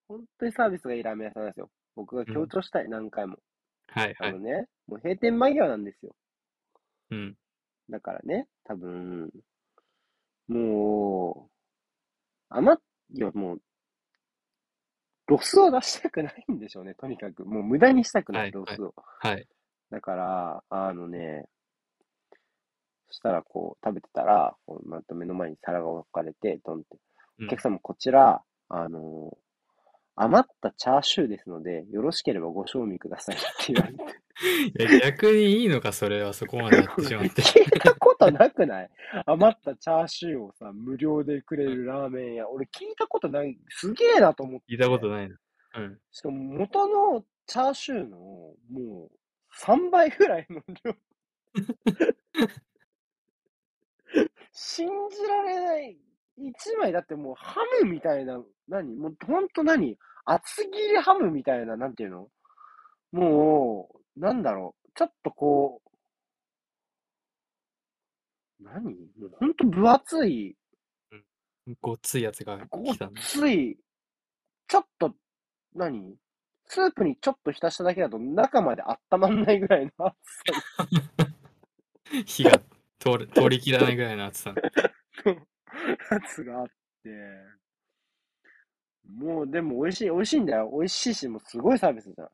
[0.10, 1.70] 本当にサービスがいいラーメン屋さんなんですよ。
[1.96, 3.38] 僕が強調したい、何回も。
[3.88, 4.40] はいはいあの。
[4.40, 6.16] ね、もう閉店間際なんですよ。
[7.12, 7.36] うん。
[7.90, 9.30] だからね、多分、
[10.48, 11.52] もう、
[12.50, 12.84] 余っ、
[13.16, 13.62] いやもう、
[15.28, 17.46] ロスを出したくないんでしょうね、とにかく。
[17.46, 18.96] もう無駄にしたくな、はいいロスを。
[19.20, 19.48] はい。
[19.92, 21.46] だから、あのね、
[23.10, 26.88] そしたらこう、食べてたら、こうまた目の前に皿が置かれて、ドンって。
[26.94, 27.00] うん
[27.42, 29.38] お客様、こちら、あの
[30.22, 34.04] 余ったチャーシューですので、よろしければご賞味くださいって言われて。
[34.94, 37.42] いや、逆にいいのか、それはそこまでやってしまって。
[37.42, 38.90] 聞いたことなくない？
[39.26, 42.50] 余ったチャーシューをさ、無料でくれるラーメン屋。
[42.50, 43.58] 俺聞いたことない。
[43.70, 44.74] すげえなと思って。
[44.74, 45.38] 聞いたことないな。
[45.76, 46.00] うん。
[46.12, 49.12] しかも元のチャーシューの、もう、
[49.58, 50.96] 3倍ぐらいの量。
[54.52, 55.98] 信じられない。
[56.42, 58.96] 一枚だってもうハムみたいな、何？
[58.96, 59.98] もうほんと何？
[60.26, 62.30] 厚切りハムみたいな、なんていうの？
[63.12, 64.90] もう、なんだろう？
[64.96, 65.82] ちょっとこ
[68.62, 68.84] う、何？
[68.84, 70.56] もうほんと分厚い、
[71.82, 73.22] ごっついやつがごっ来たんだ。
[73.22, 73.78] つい、
[74.68, 75.14] ちょっと、
[75.76, 76.16] 何？
[76.66, 80.16] スープにちょっと浸しただけだと中まで温まんないぐらいの熱
[80.78, 80.88] さ。
[82.26, 82.52] 火が
[83.00, 84.54] 通り通り切らないぐらいの厚さ。
[86.12, 86.66] のやつがあっ
[87.04, 87.10] て、
[89.08, 90.70] もうでも美味しい、美味しいんだよ。
[90.72, 92.30] 美味しいし、もうすごいサービスじゃん。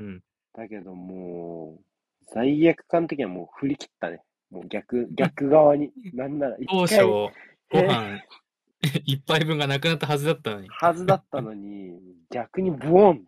[0.00, 0.22] うん。
[0.54, 1.84] だけどもう、
[2.32, 4.22] 罪悪感的にはもう振り切ったね。
[4.50, 5.92] もう逆、逆側に。
[6.14, 7.30] なんなら一当初、回ご
[7.74, 8.22] え飯
[9.06, 10.68] 一杯分がなくなったはずだったのに。
[10.68, 11.98] はずだったのに、
[12.30, 13.26] 逆にブオン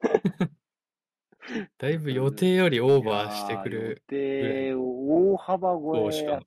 [1.78, 4.02] だいぶ予定よりオーバーしてくる。
[4.08, 6.42] 予定を大幅超えやっ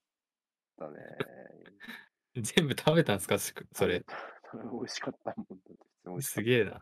[0.78, 1.35] たね。
[2.36, 2.42] う。
[2.42, 4.06] 全部食べたんですかそそれ。
[4.54, 5.46] 美味しかったもん。
[5.50, 6.82] だって普通に美味しかったすげえな。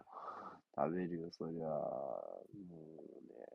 [0.75, 1.65] 食べるよ、そりゃ。
[1.67, 2.43] も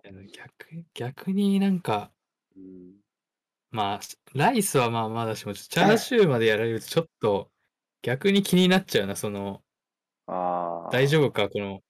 [0.05, 2.11] いや逆逆になんか、
[2.57, 2.67] うね。
[2.67, 2.93] うん。
[3.71, 4.01] まあ、
[4.35, 7.51] ライスはまあまだしも、チャーシューまでやられるとちょっと
[8.03, 9.63] 逆に気になっちゃうな、その、
[10.27, 10.91] ああ。
[10.91, 11.83] 大丈夫か、この、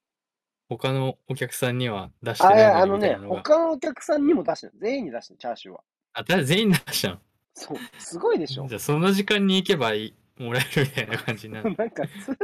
[0.68, 3.36] 他のお客さんには出してないあいや、あのねのにみたいな、のが。
[3.42, 4.72] 他のお客さんにも出してる。
[4.80, 5.80] 全員に出してる、チャーシューは。
[6.14, 7.18] あ、誰全員出したの
[7.58, 7.78] そう。
[7.98, 11.74] すごいでしょじゃあその時間に行けばいいもらえるみたいな感じになる。
[11.76, 12.36] なんかスー、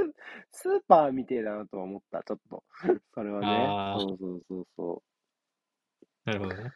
[0.50, 2.64] スーパーみてえだなとは思った、ちょっと。
[3.14, 3.46] それはね。
[3.46, 5.02] あーそうそうそうそ
[6.24, 6.72] なるほどね。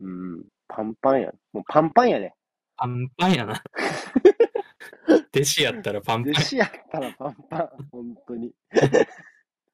[0.00, 0.06] う。
[0.06, 0.44] うん。
[0.68, 1.32] パンパンや。
[1.52, 2.32] もうパンパンやで。
[2.76, 3.62] パンパンやな。
[5.34, 6.40] 弟子やったらパンパン弟。
[6.40, 7.68] 子やったらパンパン。
[7.90, 8.54] 本当に。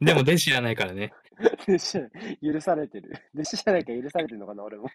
[0.00, 1.12] でも弟子やないからね。
[1.68, 2.08] 弟子や
[2.52, 3.12] 許されてる。
[3.34, 4.88] 弟子じゃないから許されてるのかな、俺も。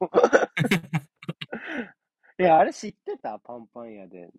[2.40, 3.40] いや、あれ知ってた？
[3.40, 4.30] パンパン屋で。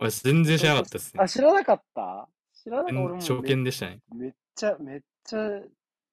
[0.00, 1.28] 俺全然知らなかったですねあ、。
[1.28, 2.28] 知らなかった？
[2.52, 3.34] 知らなかった？
[3.34, 4.00] 初見でしたね。
[4.14, 5.60] めっちゃ、めっちゃ、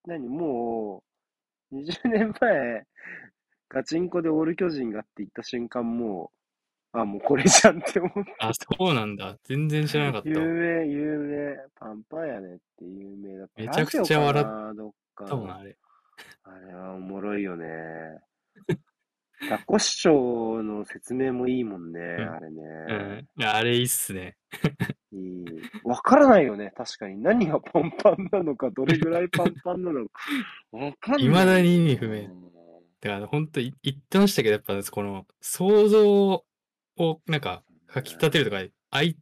[0.06, 1.04] 何、も
[1.72, 2.86] う、20年前、
[3.70, 6.32] ガチンコでオール巨人がって言った瞬間、も
[6.94, 8.36] う、あ、もうこれじゃんって思って。
[8.39, 9.38] あ、そうなんだ。
[9.46, 10.44] 全然知らなかった有わ。
[10.46, 11.58] 名、有名。
[11.76, 13.62] パンパンやねって有名だった。
[13.62, 14.74] めちゃくちゃ笑っラジオかな？
[14.74, 15.78] どっか多分あれ。
[16.44, 17.66] あれはおもろいよね。
[19.50, 22.48] ザコシショウの説明もいいもんね、んあれ
[22.88, 23.22] うね。
[23.22, 23.28] ん。
[23.38, 24.38] いや、あれいいっすね。
[25.12, 25.46] いい。
[25.84, 27.18] わからないよね、確かに。
[27.22, 30.22] 何がパンパンなのか、どれぐらいパンパンなのか。
[30.72, 31.24] わかんない。
[31.24, 32.52] 未だに意味不明うん
[33.02, 36.32] だから本当い言ってましたけど、やっぱこの想像
[36.98, 39.16] をなんかかき立てるとか、あい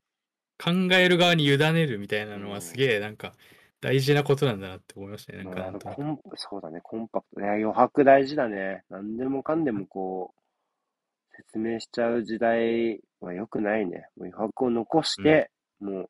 [0.62, 3.34] 考える側に委ねるみたいなのはすげえなんか
[3.82, 5.44] 大事なことなんだなって思いましたね。
[5.44, 7.42] なんかまあなんとそうだね、コンパクト。
[7.42, 8.84] いや、余白大事だね。
[8.90, 14.08] 何でもかんでもこう、説明しちゃう時代は良くないね。
[14.18, 15.50] 余白を残して、
[15.80, 16.10] もう、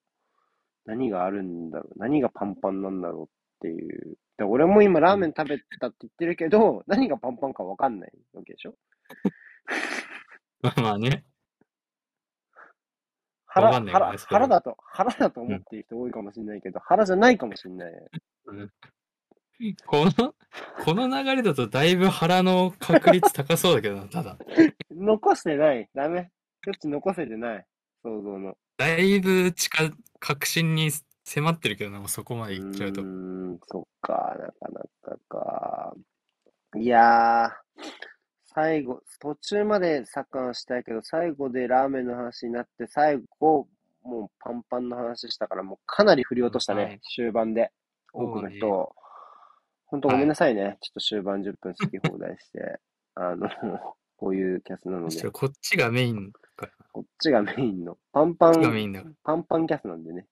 [0.86, 2.00] 何があるんだろう。
[2.00, 3.28] 何がパンパンなんだろうっ
[3.62, 4.18] ていう。
[4.38, 8.76] で俺も今ラーメン食べたって言ってるけど、何がパンパンかわかんないわけでしょ？
[10.62, 11.26] まあまあね。
[13.50, 17.92] 腹、腹、腹だと、腹だと思っている人多いかもしれないけど、腹じゃないかもしれない。
[19.86, 20.36] この、
[20.86, 24.38] この流れだとだいぶ腹の確率高そうだけどな、 ただ。
[24.92, 25.90] 残してない。
[25.94, 26.32] ダメ。
[26.64, 27.66] ちょっと残せてない。
[28.04, 28.56] 想像の。
[28.78, 30.92] だいぶ近、確信に
[31.26, 33.08] 迫ってるけどな、もうそこまでいっちゃうとうー。
[33.08, 35.94] ん、そっか、なかなかか。
[36.78, 37.52] いやー、
[38.54, 43.68] 最後、途中までサッカーしたいけど、最後でラーメンの話になって、最後、
[44.04, 47.72] もうパンパンの話したから、もうかなり振り落としたね、はい終盤で。
[48.12, 48.96] 多くの人を。
[49.86, 50.78] 本当ごめんなさいね。
[50.82, 52.80] ちょっと終盤10分好き放題して、
[53.16, 53.50] あの、
[54.18, 59.16] こういうキャスなのでこっちがメインかこっちがメインの、パンパン。
[59.24, 60.26] パンパンキャスなんでね。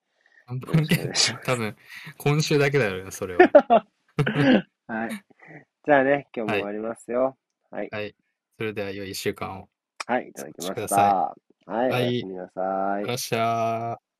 [0.47, 1.45] パンパンゲ願いします。
[1.45, 1.75] 多分、
[2.17, 3.85] 今週だけだよね、それは。
[4.87, 5.09] はい。
[5.85, 7.23] じゃあね、今日も終わりますよ。
[7.23, 7.46] はい。
[7.69, 8.15] はい。
[8.57, 9.69] それでは良い一週間を。
[10.05, 11.37] はい、いただきましくだた。
[11.65, 13.13] はい、おはいやすみなさいいら。
[13.13, 14.07] っしゃー。